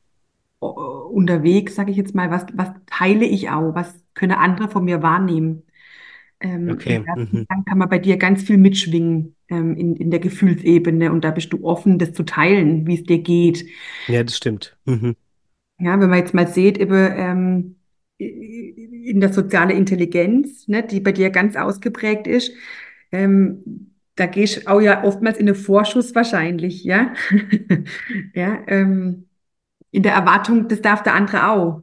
[0.63, 4.85] äh, unterwegs, sage ich jetzt mal, was, was teile ich auch, was können andere von
[4.85, 5.65] mir wahrnehmen?
[6.41, 6.99] Ähm, okay.
[7.17, 7.47] Mhm.
[7.49, 11.31] dann kann man bei dir ganz viel mitschwingen ähm, in, in der Gefühlsebene und da
[11.31, 13.67] bist du offen, das zu teilen, wie es dir geht.
[14.07, 14.77] Ja, das stimmt.
[14.85, 15.17] Mhm.
[15.83, 17.76] Ja, wenn man jetzt mal sieht, eben, ähm,
[18.18, 22.53] in der sozialen Intelligenz, ne, die bei dir ganz ausgeprägt ist,
[23.11, 27.12] ähm, da gehst du auch ja oftmals in den Vorschuss wahrscheinlich, ja.
[28.35, 29.28] ja, ähm,
[29.91, 31.83] in der Erwartung, das darf der andere auch.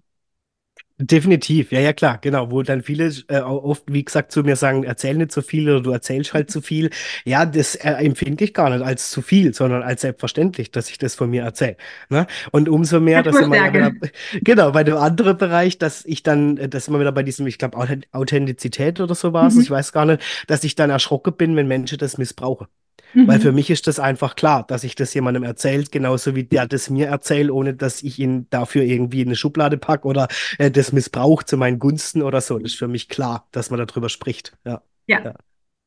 [1.01, 4.83] Definitiv, ja, ja, klar, genau, wo dann viele äh, oft, wie gesagt, zu mir sagen,
[4.83, 6.89] erzähl nicht so viel oder du erzählst halt zu viel.
[7.23, 10.97] Ja, das äh, empfinde ich gar nicht als zu viel, sondern als selbstverständlich, dass ich
[10.97, 11.77] das von mir erzähle.
[12.09, 12.27] Ne?
[12.51, 13.93] Und umso mehr, dass immer wieder,
[14.41, 17.57] genau, bei dem anderen Bereich, dass ich dann, äh, dass immer wieder bei diesem, ich
[17.57, 17.77] glaube,
[18.11, 19.61] Authentizität oder so war es, mhm.
[19.61, 22.67] ich weiß gar nicht, dass ich dann erschrocken bin, wenn Menschen das missbrauchen.
[23.13, 23.27] Mhm.
[23.27, 26.67] Weil für mich ist das einfach klar, dass ich das jemandem erzählt, genauso wie der
[26.67, 30.27] das mir erzählt, ohne dass ich ihn dafür irgendwie in eine Schublade packe oder
[30.57, 32.57] äh, das missbraucht zu meinen Gunsten oder so.
[32.57, 34.57] Das ist für mich klar, dass man darüber spricht.
[34.65, 34.81] Ja.
[35.07, 35.23] ja.
[35.23, 35.33] ja.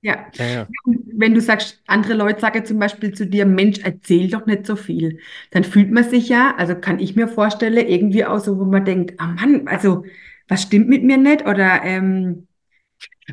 [0.05, 0.27] Ja.
[0.35, 0.69] ja, ja.
[0.85, 4.75] Wenn du sagst, andere Leute sagen zum Beispiel zu dir, Mensch, erzähl doch nicht so
[4.75, 5.21] viel,
[5.53, 8.85] dann fühlt man sich ja, also kann ich mir vorstellen, irgendwie auch so, wo man
[8.85, 10.05] denkt, ah oh Mann, also
[10.49, 11.47] was stimmt mit mir nicht?
[11.47, 12.49] Oder ähm,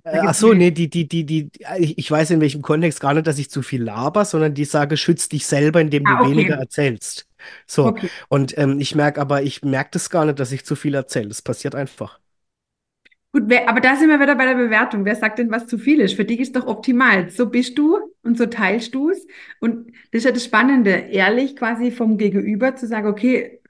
[0.03, 3.27] äh, ach so, nee, die, die, die, die, ich weiß in welchem Kontext gar nicht,
[3.27, 6.31] dass ich zu viel laber, sondern die sage, schütz dich selber, indem du ah, okay.
[6.31, 7.27] weniger erzählst.
[7.65, 7.85] So.
[7.87, 8.09] Okay.
[8.27, 11.29] Und ähm, ich merke aber, ich merke das gar nicht, dass ich zu viel erzähle.
[11.29, 12.19] Das passiert einfach.
[13.31, 15.05] Gut, wer, aber da sind wir wieder bei der Bewertung.
[15.05, 16.15] Wer sagt denn, was zu viel ist?
[16.15, 17.29] Für dich ist doch optimal.
[17.29, 19.27] So bist du und so teilst du es.
[19.59, 23.61] Und das ist ja das Spannende, ehrlich quasi vom Gegenüber zu sagen, okay,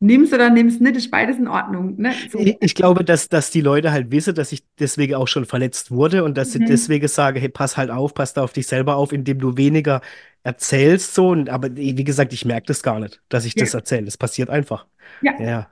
[0.00, 1.96] nimm's oder nimm's nicht, ist beides in Ordnung.
[1.96, 2.12] Ne?
[2.30, 2.38] So.
[2.38, 5.90] Ich, ich, glaube, dass, dass die Leute halt wissen, dass ich deswegen auch schon verletzt
[5.90, 6.60] wurde und dass mhm.
[6.60, 9.56] sie deswegen sagen, hey, pass halt auf, pass da auf dich selber auf, indem du
[9.56, 10.00] weniger
[10.42, 11.28] erzählst so.
[11.30, 13.64] Und, aber wie gesagt, ich merke das gar nicht, dass ich ja.
[13.64, 14.04] das erzähle.
[14.04, 14.86] Das passiert einfach.
[15.22, 15.40] Ja.
[15.40, 15.68] ja.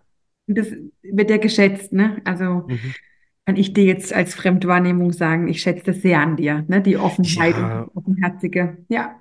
[0.49, 0.69] Das
[1.03, 2.21] wird ja geschätzt, ne?
[2.25, 2.95] Also mhm.
[3.45, 6.81] kann ich dir jetzt als Fremdwahrnehmung sagen, ich schätze das sehr an dir, ne?
[6.81, 7.81] Die Offenheit ja.
[7.81, 8.79] und die Offenherzige.
[8.89, 9.17] Ja.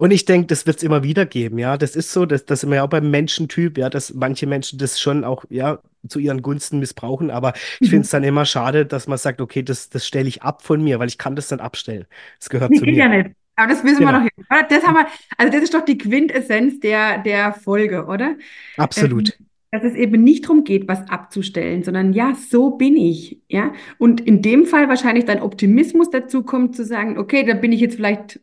[0.00, 1.76] Und ich denke, das wird es immer wieder geben, ja.
[1.76, 4.78] Das ist so, das, das sind wir ja auch beim Menschentyp, ja, dass manche Menschen
[4.78, 7.32] das schon auch, ja, zu ihren Gunsten missbrauchen.
[7.32, 8.16] Aber ich finde es mhm.
[8.16, 11.08] dann immer schade, dass man sagt, okay, das, das stelle ich ab von mir, weil
[11.08, 12.06] ich kann das dann abstellen.
[12.38, 12.94] Das gehört nee, zu mir.
[12.94, 13.30] Ja nicht.
[13.56, 14.20] Aber das wissen genau.
[14.20, 18.36] wir doch Das haben wir, also das ist doch die Quintessenz der, der Folge, oder?
[18.76, 19.30] Absolut.
[19.30, 23.72] Ähm, dass es eben nicht darum geht, was abzustellen, sondern ja, so bin ich, ja.
[23.98, 27.80] Und in dem Fall wahrscheinlich dein Optimismus dazu kommt, zu sagen, okay, da bin ich
[27.80, 28.40] jetzt vielleicht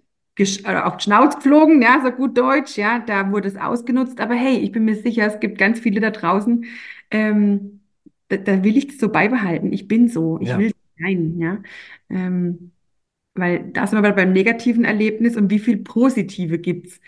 [0.65, 4.19] auf die Schnauze geflogen, ja, so gut Deutsch, ja, da wurde es ausgenutzt.
[4.19, 6.65] Aber hey, ich bin mir sicher, es gibt ganz viele da draußen,
[7.11, 7.81] ähm,
[8.27, 9.71] da, da, will ich das so beibehalten.
[9.71, 10.57] Ich bin so, ich ja.
[10.57, 11.61] will sein, ja.
[12.09, 12.71] Ähm,
[13.36, 17.01] weil da sind wir beim negativen Erlebnis und wie viel Positive gibt's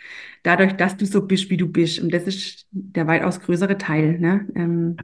[0.43, 1.99] dadurch, dass du so bist, wie du bist.
[1.99, 4.19] Und das ist der weitaus größere Teil.
[4.19, 4.47] Ne?
[4.55, 4.97] Ähm,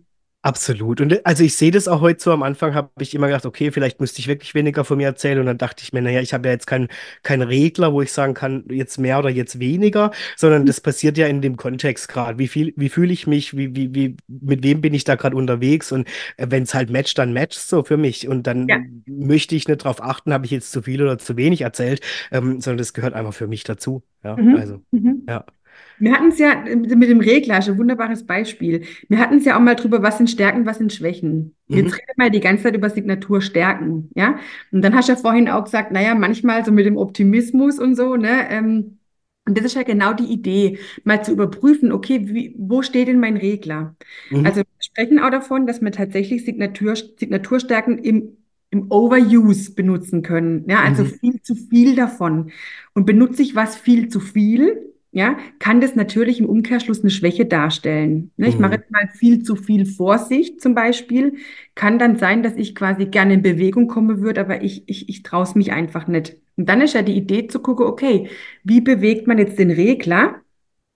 [0.43, 0.99] Absolut.
[0.99, 2.31] Und äh, also ich sehe das auch heute so.
[2.31, 5.39] Am Anfang habe ich immer gedacht, okay, vielleicht müsste ich wirklich weniger von mir erzählen.
[5.39, 6.89] Und dann dachte ich mir, naja, ich habe ja jetzt keinen
[7.23, 11.27] kein Regler, wo ich sagen kann, jetzt mehr oder jetzt weniger, sondern das passiert ja
[11.27, 12.37] in dem Kontext gerade.
[12.39, 15.37] Wie viel, wie fühle ich mich, wie, wie, wie, mit wem bin ich da gerade
[15.37, 15.93] unterwegs?
[15.93, 18.27] Und äh, wenn es halt matcht, dann matcht so für mich.
[18.27, 18.79] Und dann ja.
[19.05, 22.59] möchte ich nicht darauf achten, habe ich jetzt zu viel oder zu wenig erzählt, ähm,
[22.59, 24.03] sondern das gehört einfach für mich dazu.
[24.25, 24.57] Ja, mhm.
[24.57, 25.23] also, mhm.
[25.25, 25.45] ja.
[26.03, 28.83] Wir hatten es ja mit dem Reglage, ein wunderbares Beispiel.
[29.07, 31.55] Wir hatten es ja auch mal drüber, was sind Stärken, was sind Schwächen.
[31.69, 31.77] Mhm.
[31.77, 34.37] Jetzt reden wir die ganze Zeit über Signaturstärken, ja.
[34.73, 37.95] Und dann hast du ja vorhin auch gesagt, naja, manchmal so mit dem Optimismus und
[37.95, 38.97] so, ne, ähm,
[39.45, 43.19] und das ist ja genau die Idee, mal zu überprüfen, okay, wie, wo steht denn
[43.19, 43.95] mein Regler?
[44.29, 44.45] Mhm.
[44.45, 48.37] Also wir sprechen auch davon, dass wir tatsächlich Signatur, Signaturstärken im,
[48.71, 50.65] im Overuse benutzen können.
[50.67, 51.13] Ja, also mhm.
[51.19, 52.51] viel zu viel davon.
[52.93, 57.45] Und benutze ich was viel zu viel, ja, kann das natürlich im Umkehrschluss eine Schwäche
[57.45, 58.31] darstellen.
[58.35, 58.47] Ne?
[58.47, 58.77] Ich mache mhm.
[58.79, 61.35] jetzt mal viel zu viel Vorsicht zum Beispiel.
[61.75, 65.21] Kann dann sein, dass ich quasi gerne in Bewegung kommen würde, aber ich, ich, ich
[65.21, 66.37] traue es mich einfach nicht.
[66.57, 68.27] Und dann ist ja die Idee zu gucken, okay,
[68.63, 70.41] wie bewegt man jetzt den Regler?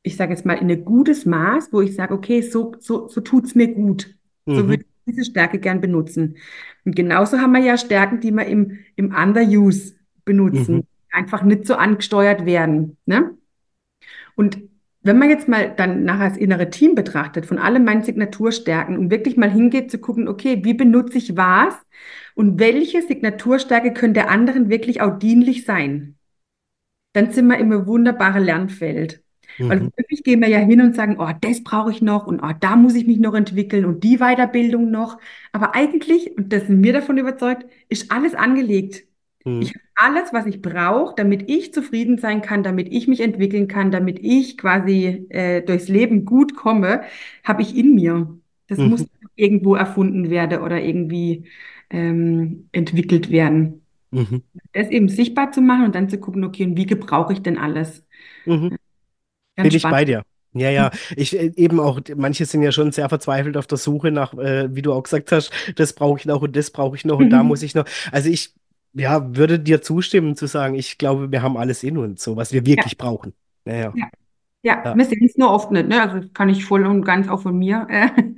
[0.02, 3.22] Ich sage jetzt mal in ein gutes Maß, wo ich sage, okay, so, so, so
[3.22, 4.16] tut's mir gut.
[4.48, 4.56] Mhm.
[4.56, 6.38] So würde ich diese Stärke gern benutzen.
[6.86, 9.94] Und genauso haben wir ja Stärken, die wir im, im Underuse
[10.26, 10.76] benutzen.
[10.78, 10.84] Mhm.
[11.12, 12.98] Einfach nicht so angesteuert werden.
[13.06, 13.38] Ne?
[14.38, 14.60] Und
[15.02, 19.10] wenn man jetzt mal dann nachher das innere Team betrachtet, von allen meinen Signaturstärken und
[19.10, 21.74] wirklich mal hingeht zu gucken, okay, wie benutze ich was
[22.36, 26.18] und welche Signaturstärke könnte der anderen wirklich auch dienlich sein,
[27.14, 29.24] dann sind wir im wunderbaren Lernfeld.
[29.58, 29.70] Mhm.
[29.70, 32.52] Weil wirklich gehen wir ja hin und sagen, oh, das brauche ich noch und oh,
[32.60, 35.20] da muss ich mich noch entwickeln und die Weiterbildung noch.
[35.52, 39.07] Aber eigentlich, und das sind wir davon überzeugt, ist alles angelegt.
[39.48, 39.62] Mhm.
[39.62, 43.68] Ich habe alles, was ich brauche, damit ich zufrieden sein kann, damit ich mich entwickeln
[43.68, 47.04] kann, damit ich quasi äh, durchs Leben gut komme,
[47.46, 48.38] habe ich in mir.
[48.68, 48.90] Das mhm.
[48.90, 51.46] muss irgendwo erfunden werden oder irgendwie
[51.90, 53.84] ähm, entwickelt werden.
[54.12, 54.44] Mhm.
[54.74, 57.58] Das eben sichtbar zu machen und dann zu gucken, okay, und wie gebrauche ich denn
[57.58, 58.06] alles?
[58.46, 58.76] Mhm.
[59.56, 60.24] Bin ich bei dir.
[60.54, 64.12] Ja, ja, ich äh, eben auch, manche sind ja schon sehr verzweifelt auf der Suche
[64.12, 67.06] nach, äh, wie du auch gesagt hast, das brauche ich noch und das brauche ich
[67.06, 67.86] noch und da muss ich noch.
[68.12, 68.54] Also ich,
[68.94, 72.54] ja, würde dir zustimmen zu sagen, ich glaube, wir haben alles in uns, so was
[72.54, 73.34] wir wirklich Ja, brauchen.
[73.66, 73.94] Naja, ja.
[73.94, 74.10] Ja,
[74.64, 76.02] ja, wir sehen es nur oft nicht, ne?
[76.02, 77.88] Also das kann ich voll und ganz auch von mir.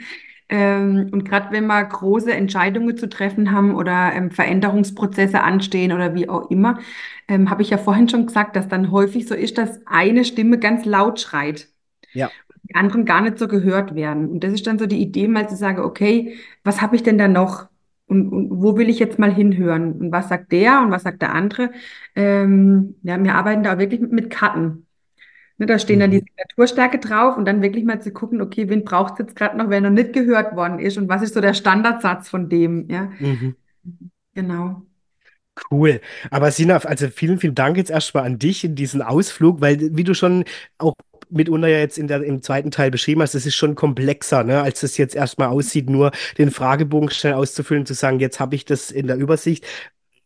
[0.52, 5.92] Äh, ähm, und gerade wenn wir große Entscheidungen zu treffen haben oder ähm, Veränderungsprozesse anstehen
[5.94, 6.80] oder wie auch immer,
[7.28, 10.58] ähm, habe ich ja vorhin schon gesagt, dass dann häufig so ist, dass eine Stimme
[10.60, 11.70] ganz laut schreit,
[12.14, 12.34] ja.
[12.64, 14.30] die anderen gar nicht so gehört werden.
[14.32, 17.20] Und das ist dann so die Idee, mal zu sagen, okay, was habe ich denn
[17.20, 17.69] da noch?
[18.10, 19.94] Und, und wo will ich jetzt mal hinhören?
[19.94, 21.72] Und was sagt der und was sagt der andere?
[22.16, 24.88] Ähm, ja, wir arbeiten da wirklich mit, mit Karten.
[25.58, 26.26] Ne, da stehen dann die Mhm.
[26.26, 29.70] Signaturstärke drauf und dann wirklich mal zu gucken, okay, wen braucht es jetzt gerade noch,
[29.70, 33.12] wer noch nicht gehört worden ist und was ist so der Standardsatz von dem, ja,
[33.20, 33.56] Mhm.
[34.34, 34.88] genau.
[35.72, 36.00] Cool.
[36.32, 40.04] Aber Sina, also vielen, vielen Dank jetzt erstmal an dich in diesen Ausflug, weil wie
[40.06, 40.46] du schon
[40.78, 40.94] auch
[41.30, 44.62] mitunter ja jetzt in der, im zweiten Teil beschrieben hast, das ist schon komplexer, ne,
[44.62, 48.66] als es jetzt erstmal aussieht, nur den Fragebogen schnell auszufüllen, zu sagen, jetzt habe ich
[48.66, 49.66] das in der Übersicht.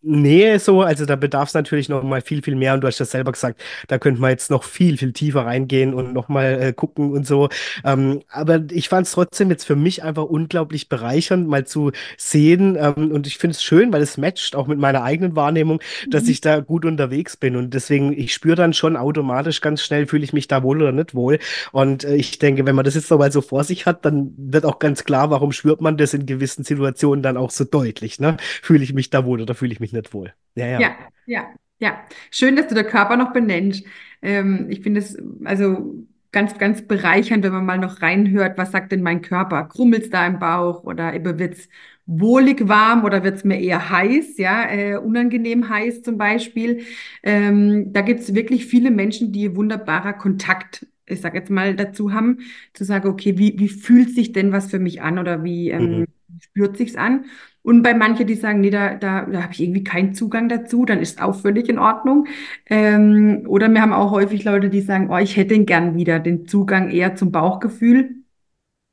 [0.06, 2.74] Nee, so, also da bedarf es natürlich noch mal viel, viel mehr.
[2.74, 5.94] Und du hast das selber gesagt, da könnte man jetzt noch viel, viel tiefer reingehen
[5.94, 7.48] und noch mal äh, gucken und so.
[7.86, 12.76] Ähm, aber ich fand es trotzdem jetzt für mich einfach unglaublich bereichernd, mal zu sehen.
[12.78, 15.80] Ähm, und ich finde es schön, weil es matcht auch mit meiner eigenen Wahrnehmung,
[16.10, 16.30] dass Mhm.
[16.32, 17.56] ich da gut unterwegs bin.
[17.56, 20.92] Und deswegen, ich spüre dann schon automatisch ganz schnell, fühle ich mich da wohl oder
[20.92, 21.40] nicht wohl.
[21.72, 24.34] Und äh, ich denke, wenn man das jetzt noch mal so vor sich hat, dann
[24.38, 28.20] wird auch ganz klar, warum spürt man das in gewissen Situationen dann auch so deutlich,
[28.20, 28.36] ne?
[28.62, 30.34] Fühle ich mich da wohl oder fühle ich mich nicht wohl?
[30.56, 30.86] Ja, ja.
[30.86, 32.04] Ja, ja, ja.
[32.32, 33.86] Schön, dass du der Körper noch benennst.
[34.22, 35.96] Ähm, ich finde es also
[36.32, 39.66] ganz, ganz bereichernd, wenn man mal noch reinhört, was sagt denn mein Körper?
[39.66, 41.70] Krummelt's da im Bauch oder eben wird's
[42.06, 46.84] wohlig warm oder wird's mir eher heiß, ja, äh, unangenehm heiß zum Beispiel.
[47.22, 52.40] Ähm, da gibt's wirklich viele Menschen, die wunderbarer Kontakt, ich sag jetzt mal, dazu haben,
[52.74, 56.04] zu sagen, okay, wie, wie fühlt sich denn was für mich an oder wie Mhm.
[56.04, 56.08] ähm,
[56.42, 57.26] spürt sich's an?
[57.64, 60.86] Und bei manchen, die sagen, nee, da, da, da habe ich irgendwie keinen Zugang dazu,
[60.86, 62.28] dann ist auch völlig in Ordnung.
[62.68, 66.20] Ähm, oder wir haben auch häufig Leute, die sagen, oh, ich hätte den gern wieder,
[66.20, 68.16] den Zugang eher zum Bauchgefühl.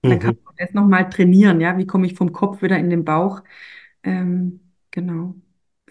[0.06, 0.40] Dann kann Mhm.
[0.44, 1.78] man das nochmal trainieren, ja.
[1.78, 3.42] Wie komme ich vom Kopf wieder in den Bauch?
[4.04, 4.60] Ähm,
[4.90, 5.34] genau.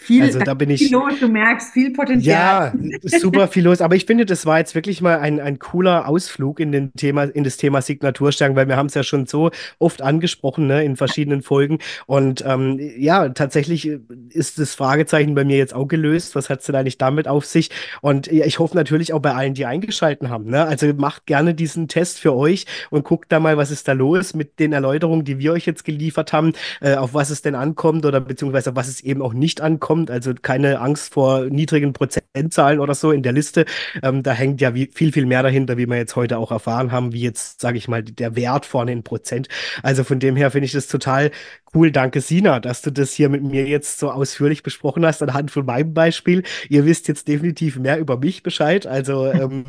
[0.01, 2.73] Viel, Also da da bin ist viel ich, los, du merkst, viel Potenzial.
[2.73, 3.81] ja, super viel los.
[3.81, 7.23] Aber ich finde, das war jetzt wirklich mal ein, ein cooler Ausflug in den Thema,
[7.25, 10.95] in das Thema Signaturstärken, weil wir haben es ja schon so oft angesprochen, ne, in
[10.95, 11.79] verschiedenen Folgen.
[12.05, 16.33] Und ähm, ja, tatsächlich äh, ist das Fragezeichen bei mir jetzt auch gelöst.
[16.33, 17.69] Was hat es denn eigentlich damit auf sich?
[18.01, 20.49] Und ja, ich hoffe natürlich auch bei allen, die eingeschalten haben.
[20.49, 20.63] Ne?
[20.65, 24.33] Also macht gerne diesen Test für euch und guckt da mal, was ist da los
[24.33, 28.05] mit den Erläuterungen, die wir euch jetzt geliefert haben, äh, auf was es denn ankommt
[28.05, 29.88] oder beziehungsweise auf was es eben auch nicht ankommt.
[29.89, 33.65] Also keine Angst vor niedrigen Prozentzahlen oder so in der Liste.
[34.03, 36.91] Ähm, da hängt ja wie, viel, viel mehr dahinter, wie wir jetzt heute auch erfahren
[36.91, 39.47] haben, wie jetzt, sage ich mal, der Wert vorne in Prozent.
[39.81, 41.31] Also von dem her finde ich das total
[41.73, 41.91] cool.
[41.91, 45.65] Danke, Sina, dass du das hier mit mir jetzt so ausführlich besprochen hast, anhand von
[45.65, 46.43] meinem Beispiel.
[46.69, 48.87] Ihr wisst jetzt definitiv mehr über mich Bescheid.
[48.87, 49.65] Also ähm,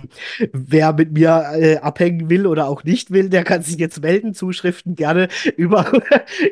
[0.53, 4.35] wer mit mir äh, abhängen will oder auch nicht will, der kann sich jetzt melden.
[4.35, 5.91] Zuschriften gerne über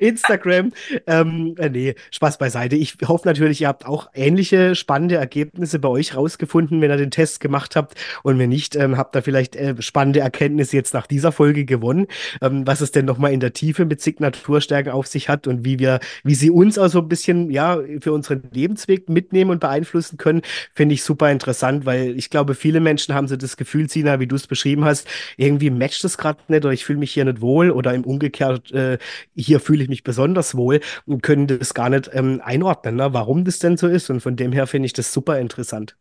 [0.01, 0.73] Instagram.
[1.07, 2.77] Ähm, äh, nee, Spaß beiseite.
[2.77, 7.11] Ich hoffe natürlich, ihr habt auch ähnliche spannende Ergebnisse bei euch rausgefunden, wenn ihr den
[7.11, 7.95] Test gemacht habt.
[8.23, 12.07] Und wenn nicht, ähm, habt ihr vielleicht äh, spannende Erkenntnisse jetzt nach dieser Folge gewonnen,
[12.43, 15.79] ähm, was es denn nochmal in der Tiefe mit Signaturstärken auf sich hat und wie
[15.79, 20.17] wir, wie sie uns auch so ein bisschen, ja, für unseren Lebensweg mitnehmen und beeinflussen
[20.17, 20.43] können,
[20.75, 24.27] finde ich super interessant, weil ich glaube, viele Menschen haben so das Gefühl, Sina, wie
[24.27, 27.41] du es beschrieben hast, irgendwie matcht es gerade nicht oder ich fühle mich hier nicht
[27.41, 28.99] wohl oder im Umgekehrt, äh,
[29.35, 33.13] hier fühle ich mich besonders wohl und können das gar nicht ähm, einordnen, ne?
[33.13, 34.11] warum das denn so ist.
[34.11, 35.97] Und von dem her finde ich das super interessant.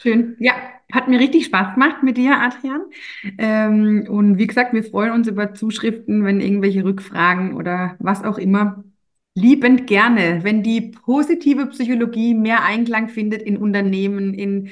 [0.00, 0.36] Schön.
[0.38, 0.54] Ja,
[0.92, 2.82] hat mir richtig Spaß gemacht mit dir, Adrian.
[3.38, 8.38] Ähm, und wie gesagt, wir freuen uns über Zuschriften, wenn irgendwelche Rückfragen oder was auch
[8.38, 8.82] immer.
[9.34, 14.70] Liebend gerne, wenn die positive Psychologie mehr Einklang findet in Unternehmen, in,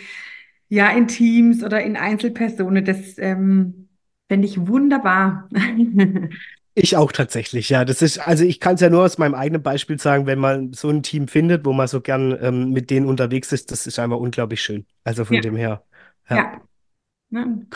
[0.69, 2.85] ja, in Teams oder in Einzelpersonen.
[2.85, 3.89] Das ähm,
[4.29, 5.49] fände ich wunderbar.
[6.81, 7.85] Ich auch tatsächlich, ja.
[7.85, 10.73] Das ist, also ich kann es ja nur aus meinem eigenen Beispiel sagen, wenn man
[10.75, 13.99] so ein Team findet, wo man so gern ähm, mit denen unterwegs ist, das ist
[13.99, 14.87] einfach unglaublich schön.
[15.03, 15.83] Also von Ja, dem her,
[16.31, 16.37] ja.
[16.37, 16.61] ja.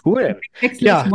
[0.04, 0.40] Cool.
[0.78, 1.08] Ja?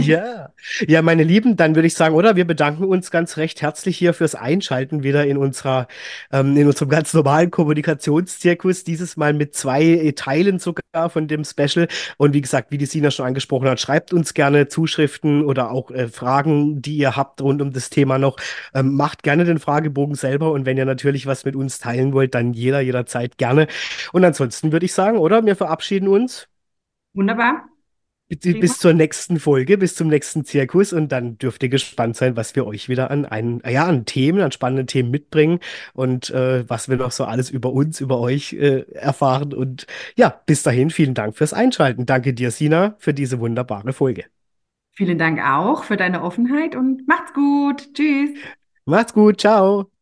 [0.00, 0.54] Ja,
[0.86, 2.34] ja, meine Lieben, dann würde ich sagen, oder?
[2.34, 5.86] Wir bedanken uns ganz recht herzlich hier fürs Einschalten wieder in unserer,
[6.32, 8.84] ähm, in unserem ganz normalen Kommunikationszirkus.
[8.84, 11.88] Dieses Mal mit zwei äh, Teilen sogar von dem Special.
[12.16, 15.90] Und wie gesagt, wie die Sina schon angesprochen hat, schreibt uns gerne Zuschriften oder auch
[15.90, 18.38] äh, Fragen, die ihr habt rund um das Thema noch.
[18.74, 20.52] Ähm, macht gerne den Fragebogen selber.
[20.52, 23.66] Und wenn ihr natürlich was mit uns teilen wollt, dann jeder, jederzeit gerne.
[24.12, 25.44] Und ansonsten würde ich sagen, oder?
[25.44, 26.48] Wir verabschieden uns.
[27.12, 27.71] Wunderbar.
[28.40, 32.56] Bis zur nächsten Folge, bis zum nächsten Zirkus und dann dürft ihr gespannt sein, was
[32.56, 35.60] wir euch wieder an, ein, ja, an Themen, an spannenden Themen mitbringen
[35.92, 39.52] und äh, was wir noch so alles über uns, über euch äh, erfahren.
[39.52, 42.06] Und ja, bis dahin vielen Dank fürs Einschalten.
[42.06, 44.24] Danke dir, Sina, für diese wunderbare Folge.
[44.92, 47.94] Vielen Dank auch für deine Offenheit und macht's gut.
[47.94, 48.30] Tschüss.
[48.84, 49.40] Macht's gut.
[49.40, 49.92] Ciao.